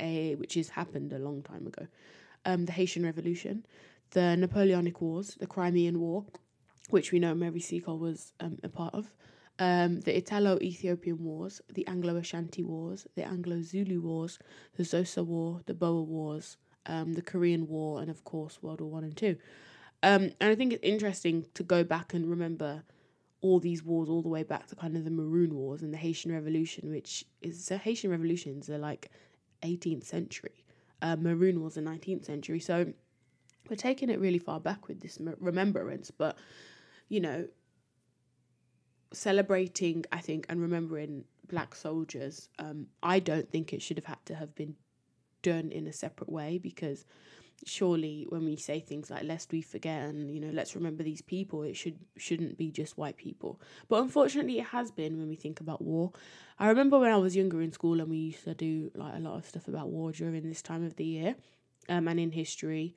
a 0.00 0.34
which 0.36 0.54
has 0.54 0.70
happened 0.70 1.12
a 1.12 1.18
long 1.18 1.42
time 1.42 1.66
ago, 1.66 1.86
um, 2.44 2.64
the 2.64 2.72
Haitian 2.72 3.04
Revolution, 3.04 3.66
the 4.10 4.36
Napoleonic 4.36 5.00
Wars, 5.00 5.36
the 5.38 5.46
Crimean 5.46 6.00
War, 6.00 6.24
which 6.90 7.12
we 7.12 7.18
know 7.18 7.34
Mary 7.34 7.60
Seacole 7.60 7.98
was 7.98 8.32
um, 8.40 8.58
a 8.62 8.68
part 8.68 8.94
of 8.94 9.12
um, 9.58 10.00
the 10.00 10.16
Italo 10.16 10.58
Ethiopian 10.60 11.22
Wars, 11.24 11.60
the 11.72 11.86
Anglo 11.86 12.16
Ashanti 12.16 12.62
Wars, 12.62 13.06
the 13.14 13.24
Anglo 13.24 13.62
Zulu 13.62 14.00
Wars, 14.00 14.38
the 14.76 14.82
Xhosa 14.82 15.24
War, 15.24 15.60
the 15.66 15.74
Boer 15.74 16.02
Wars, 16.02 16.56
um, 16.86 17.14
the 17.14 17.22
Korean 17.22 17.66
War, 17.66 18.00
and 18.00 18.10
of 18.10 18.24
course 18.24 18.62
World 18.62 18.80
War 18.80 18.90
One 18.90 19.04
and 19.04 19.16
Two. 19.16 19.36
Um, 20.02 20.32
and 20.40 20.50
I 20.50 20.54
think 20.54 20.72
it's 20.72 20.84
interesting 20.84 21.46
to 21.54 21.62
go 21.62 21.82
back 21.82 22.14
and 22.14 22.28
remember 22.28 22.84
all 23.46 23.60
these 23.60 23.82
wars 23.82 24.08
all 24.08 24.22
the 24.22 24.28
way 24.28 24.42
back 24.42 24.66
to 24.66 24.76
kind 24.76 24.96
of 24.96 25.04
the 25.04 25.10
Maroon 25.10 25.54
Wars 25.54 25.82
and 25.82 25.92
the 25.92 25.98
Haitian 25.98 26.32
Revolution, 26.32 26.90
which 26.90 27.24
is 27.40 27.64
so 27.64 27.78
Haitian 27.78 28.10
Revolutions 28.10 28.68
are 28.68 28.78
like 28.78 29.10
18th 29.62 30.04
century. 30.04 30.64
Uh, 31.02 31.16
Maroon 31.16 31.60
Wars 31.60 31.74
the 31.74 31.80
19th 31.80 32.24
century. 32.24 32.60
So 32.60 32.92
we're 33.68 33.76
taking 33.76 34.10
it 34.10 34.20
really 34.20 34.38
far 34.38 34.60
back 34.60 34.88
with 34.88 35.00
this 35.00 35.18
remembrance, 35.38 36.10
but 36.10 36.36
you 37.08 37.20
know, 37.20 37.46
celebrating, 39.12 40.04
I 40.10 40.20
think, 40.20 40.46
and 40.48 40.60
remembering 40.60 41.24
black 41.48 41.74
soldiers, 41.74 42.48
um, 42.58 42.88
I 43.02 43.20
don't 43.20 43.48
think 43.50 43.72
it 43.72 43.82
should 43.82 43.98
have 43.98 44.06
had 44.06 44.24
to 44.26 44.34
have 44.34 44.54
been 44.54 44.74
done 45.42 45.70
in 45.70 45.86
a 45.86 45.92
separate 45.92 46.30
way 46.30 46.58
because 46.58 47.04
surely 47.64 48.26
when 48.28 48.44
we 48.44 48.54
say 48.56 48.80
things 48.80 49.10
like 49.10 49.24
lest 49.24 49.50
we 49.50 49.62
forget 49.62 50.02
and 50.02 50.30
you 50.30 50.40
know 50.40 50.50
let's 50.52 50.74
remember 50.76 51.02
these 51.02 51.22
people 51.22 51.62
it 51.62 51.76
should 51.76 51.98
shouldn't 52.16 52.56
be 52.58 52.70
just 52.70 52.98
white 52.98 53.16
people 53.16 53.60
but 53.88 54.02
unfortunately 54.02 54.58
it 54.58 54.66
has 54.66 54.90
been 54.90 55.18
when 55.18 55.28
we 55.28 55.36
think 55.36 55.58
about 55.60 55.80
war 55.80 56.12
i 56.58 56.68
remember 56.68 56.98
when 56.98 57.10
i 57.10 57.16
was 57.16 57.34
younger 57.34 57.62
in 57.62 57.72
school 57.72 58.00
and 58.00 58.10
we 58.10 58.18
used 58.18 58.44
to 58.44 58.54
do 58.54 58.90
like 58.94 59.14
a 59.14 59.20
lot 59.20 59.36
of 59.36 59.46
stuff 59.46 59.68
about 59.68 59.88
war 59.88 60.12
during 60.12 60.46
this 60.48 60.62
time 60.62 60.84
of 60.84 60.96
the 60.96 61.04
year 61.04 61.34
um, 61.88 62.06
and 62.06 62.20
in 62.20 62.30
history 62.30 62.94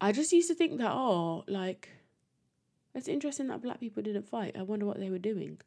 i 0.00 0.10
just 0.10 0.32
used 0.32 0.48
to 0.48 0.54
think 0.54 0.78
that 0.78 0.90
oh 0.90 1.44
like 1.46 1.90
it's 2.96 3.08
interesting 3.08 3.48
that 3.48 3.62
black 3.62 3.78
people 3.78 4.02
didn't 4.02 4.26
fight. 4.26 4.56
I 4.58 4.62
wonder 4.62 4.86
what 4.86 4.98
they 4.98 5.10
were 5.10 5.18
doing. 5.18 5.58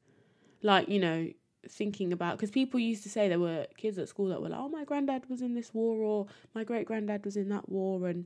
Like, 0.63 0.89
you 0.89 0.99
know, 0.99 1.29
thinking 1.67 2.13
about 2.13 2.37
because 2.37 2.51
people 2.51 2.79
used 2.79 3.03
to 3.03 3.09
say 3.09 3.27
there 3.27 3.39
were 3.39 3.67
kids 3.77 3.97
at 3.97 4.09
school 4.09 4.29
that 4.29 4.41
were 4.41 4.49
like, 4.49 4.59
"Oh, 4.59 4.69
my 4.69 4.83
granddad 4.83 5.29
was 5.29 5.41
in 5.41 5.53
this 5.53 5.73
war," 5.73 5.97
or 5.97 6.27
"My 6.53 6.63
great 6.63 6.85
granddad 6.85 7.25
was 7.25 7.37
in 7.37 7.49
that 7.49 7.69
war," 7.69 8.07
and 8.07 8.25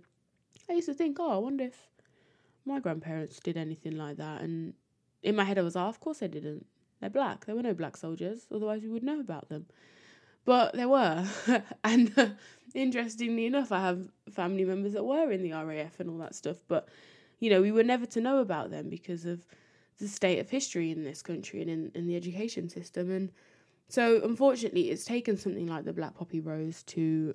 I 0.70 0.74
used 0.74 0.88
to 0.88 0.94
think, 0.94 1.18
"Oh, 1.20 1.32
I 1.32 1.38
wonder 1.38 1.66
if 1.66 1.90
my 2.66 2.80
grandparents 2.80 3.40
did 3.40 3.58
anything 3.58 3.98
like 3.98 4.18
that." 4.18 4.42
And 4.42 4.74
in 5.22 5.36
my 5.36 5.44
head, 5.44 5.58
I 5.58 5.62
was 5.62 5.76
like, 5.76 5.88
"Of 5.88 6.00
course 6.00 6.20
they 6.20 6.28
didn't. 6.28 6.66
They're 7.00 7.10
black. 7.10 7.46
There 7.46 7.56
were 7.56 7.64
no 7.64 7.74
black 7.74 7.98
soldiers. 7.98 8.48
Otherwise, 8.52 8.84
we 8.84 8.90
would 8.90 9.04
know 9.04 9.20
about 9.20 9.50
them." 9.50 9.68
but 10.46 10.74
there 10.74 10.90
were. 10.90 11.26
and 11.84 12.18
uh, 12.18 12.30
interestingly 12.74 13.46
enough, 13.46 13.72
I 13.72 13.82
have 13.82 14.10
family 14.32 14.66
members 14.66 14.94
that 14.94 15.04
were 15.04 15.32
in 15.32 15.44
the 15.44 15.54
RAF 15.54 16.00
and 16.00 16.10
all 16.10 16.18
that 16.18 16.36
stuff. 16.36 16.58
But, 16.68 16.88
you 17.40 17.50
know, 17.50 17.62
we 17.62 17.72
were 17.72 17.84
never 17.84 18.06
to 18.08 18.22
know 18.22 18.40
about 18.40 18.72
them 18.72 18.90
because 18.90 19.26
of 19.26 19.46
the 20.00 20.08
state 20.08 20.40
of 20.40 20.50
history 20.50 20.92
in 20.92 21.04
this 21.04 21.22
country 21.22 21.62
and 21.62 21.70
in, 21.70 21.92
in 21.96 22.08
the 22.08 22.16
education 22.16 22.70
system. 22.70 23.12
And 23.12 23.32
so, 23.88 24.22
unfortunately, 24.24 24.90
it's 24.90 25.06
taken 25.06 25.38
something 25.38 25.68
like 25.68 25.86
the 25.86 25.94
Black 25.94 26.16
Poppy 26.16 26.40
Rose 26.40 26.84
to 26.84 27.34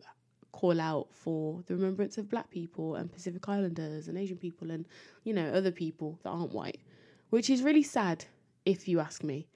call 0.53 0.81
out 0.81 1.09
for 1.13 1.63
the 1.67 1.75
remembrance 1.75 2.19
of 2.19 2.29
black 2.29 2.51
people 2.51 2.97
and 2.97 3.13
Pacific 3.13 3.49
Islanders 3.49 4.09
and 4.09 4.19
Asian 4.19 4.39
people 4.39 4.71
and, 4.71 4.87
you 5.25 5.33
know, 5.35 5.49
other 5.51 5.71
people 5.71 6.19
that 6.23 6.31
aren't 6.31 6.53
white, 6.53 6.81
which 7.31 7.51
is 7.51 7.63
really 7.63 7.83
sad, 7.83 8.25
if 8.65 8.89
you 8.89 8.99
ask 8.99 9.23
me, 9.23 9.47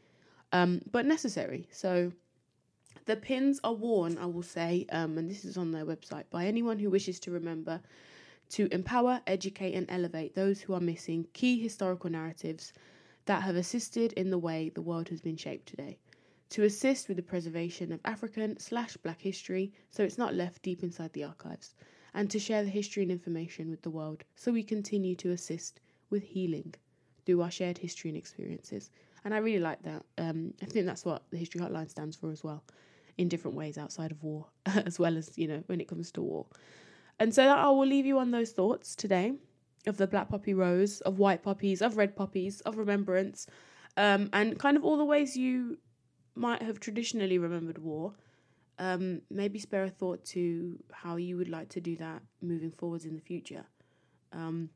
um, 0.52 0.80
but 0.90 1.06
necessary. 1.06 1.66
So, 1.72 2.12
the 3.06 3.16
pins 3.16 3.58
are 3.64 3.72
worn, 3.72 4.16
I 4.18 4.26
will 4.26 4.42
say, 4.42 4.86
um, 4.92 5.18
and 5.18 5.28
this 5.28 5.44
is 5.44 5.56
on 5.56 5.72
their 5.72 5.84
website, 5.84 6.24
by 6.30 6.46
anyone 6.46 6.78
who 6.78 6.88
wishes 6.90 7.18
to 7.20 7.30
remember 7.32 7.80
to 8.50 8.68
empower, 8.70 9.20
educate, 9.26 9.74
and 9.74 9.90
elevate 9.90 10.34
those 10.34 10.60
who 10.60 10.74
are 10.74 10.80
missing 10.80 11.26
key 11.32 11.58
historical 11.60 12.10
narratives 12.10 12.74
that 13.26 13.42
have 13.42 13.56
assisted 13.56 14.12
in 14.14 14.30
the 14.30 14.38
way 14.38 14.68
the 14.68 14.82
world 14.82 15.08
has 15.08 15.20
been 15.20 15.36
shaped 15.36 15.66
today. 15.66 15.98
To 16.50 16.64
assist 16.64 17.08
with 17.08 17.16
the 17.16 17.22
preservation 17.22 17.92
of 17.92 18.00
African 18.04 18.58
slash 18.58 18.96
black 18.98 19.20
history 19.20 19.72
so 19.90 20.02
it's 20.02 20.18
not 20.18 20.34
left 20.34 20.62
deep 20.62 20.82
inside 20.82 21.12
the 21.12 21.24
archives, 21.24 21.74
and 22.14 22.30
to 22.30 22.38
share 22.38 22.62
the 22.62 22.70
history 22.70 23.02
and 23.02 23.12
information 23.12 23.70
with 23.70 23.82
the 23.82 23.90
world 23.90 24.24
so 24.34 24.52
we 24.52 24.62
continue 24.62 25.14
to 25.16 25.30
assist 25.30 25.80
with 26.10 26.22
healing 26.22 26.74
through 27.24 27.40
our 27.40 27.50
shared 27.50 27.78
history 27.78 28.10
and 28.10 28.18
experiences. 28.18 28.90
And 29.24 29.32
I 29.32 29.38
really 29.38 29.60
like 29.60 29.82
that. 29.84 30.04
Um, 30.18 30.52
I 30.60 30.66
think 30.66 30.86
that's 30.86 31.04
what 31.04 31.22
the 31.30 31.36
History 31.36 31.60
Hotline 31.60 31.88
stands 31.88 32.16
for 32.16 32.30
as 32.30 32.42
well 32.42 32.64
in 33.18 33.28
different 33.28 33.56
ways 33.56 33.78
outside 33.78 34.10
of 34.10 34.22
war, 34.22 34.46
as 34.66 34.98
well 34.98 35.16
as, 35.16 35.30
you 35.36 35.46
know, 35.46 35.62
when 35.66 35.80
it 35.80 35.88
comes 35.88 36.10
to 36.12 36.22
war. 36.22 36.46
And 37.20 37.34
so 37.34 37.46
I 37.46 37.68
will 37.70 37.86
leave 37.86 38.06
you 38.06 38.18
on 38.18 38.30
those 38.30 38.50
thoughts 38.50 38.96
today 38.96 39.34
of 39.86 39.96
the 39.96 40.06
black 40.06 40.28
poppy 40.28 40.54
rose, 40.54 41.00
of 41.02 41.18
white 41.18 41.42
poppies, 41.42 41.82
of 41.82 41.96
red 41.96 42.16
poppies, 42.16 42.60
of 42.62 42.76
remembrance, 42.76 43.46
um, 43.96 44.30
and 44.32 44.58
kind 44.58 44.76
of 44.76 44.84
all 44.84 44.96
the 44.96 45.04
ways 45.04 45.36
you 45.36 45.78
might 46.34 46.62
have 46.62 46.80
traditionally 46.80 47.38
remembered 47.38 47.78
war. 47.78 48.14
Um, 48.78 49.22
maybe 49.30 49.58
spare 49.58 49.84
a 49.84 49.90
thought 49.90 50.24
to 50.26 50.78
how 50.90 51.16
you 51.16 51.36
would 51.36 51.48
like 51.48 51.68
to 51.70 51.80
do 51.80 51.94
that 51.96 52.22
moving 52.40 52.70
forwards 52.70 53.04
in 53.04 53.14
the 53.14 53.20
future. 53.20 53.64
Um, 54.32 54.70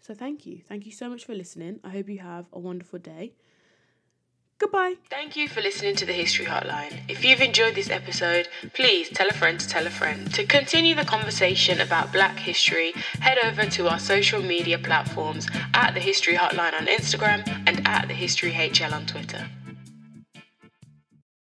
so 0.00 0.14
thank 0.14 0.46
you. 0.46 0.60
Thank 0.66 0.86
you 0.86 0.92
so 0.92 1.08
much 1.08 1.24
for 1.24 1.34
listening. 1.34 1.80
I 1.84 1.90
hope 1.90 2.08
you 2.08 2.18
have 2.18 2.46
a 2.52 2.58
wonderful 2.58 2.98
day. 2.98 3.34
Goodbye. 4.58 4.94
Thank 5.10 5.36
you 5.36 5.48
for 5.48 5.60
listening 5.60 5.96
to 5.96 6.06
the 6.06 6.14
History 6.14 6.46
Hotline. 6.46 7.00
If 7.08 7.22
you've 7.22 7.42
enjoyed 7.42 7.74
this 7.74 7.90
episode, 7.90 8.48
please 8.72 9.10
tell 9.10 9.28
a 9.28 9.34
friend 9.34 9.60
to 9.60 9.68
tell 9.68 9.86
a 9.86 9.90
friend. 9.90 10.32
To 10.32 10.46
continue 10.46 10.94
the 10.94 11.04
conversation 11.04 11.78
about 11.78 12.10
black 12.10 12.38
history, 12.38 12.92
head 13.20 13.36
over 13.44 13.66
to 13.66 13.88
our 13.88 13.98
social 13.98 14.42
media 14.42 14.78
platforms 14.78 15.46
at 15.74 15.92
the 15.92 16.00
History 16.00 16.36
Hotline 16.36 16.72
on 16.72 16.86
Instagram 16.86 17.46
and 17.66 17.86
at 17.86 18.08
the 18.08 18.14
History 18.14 18.52
HL 18.52 18.94
on 18.94 19.04
Twitter. 19.04 19.46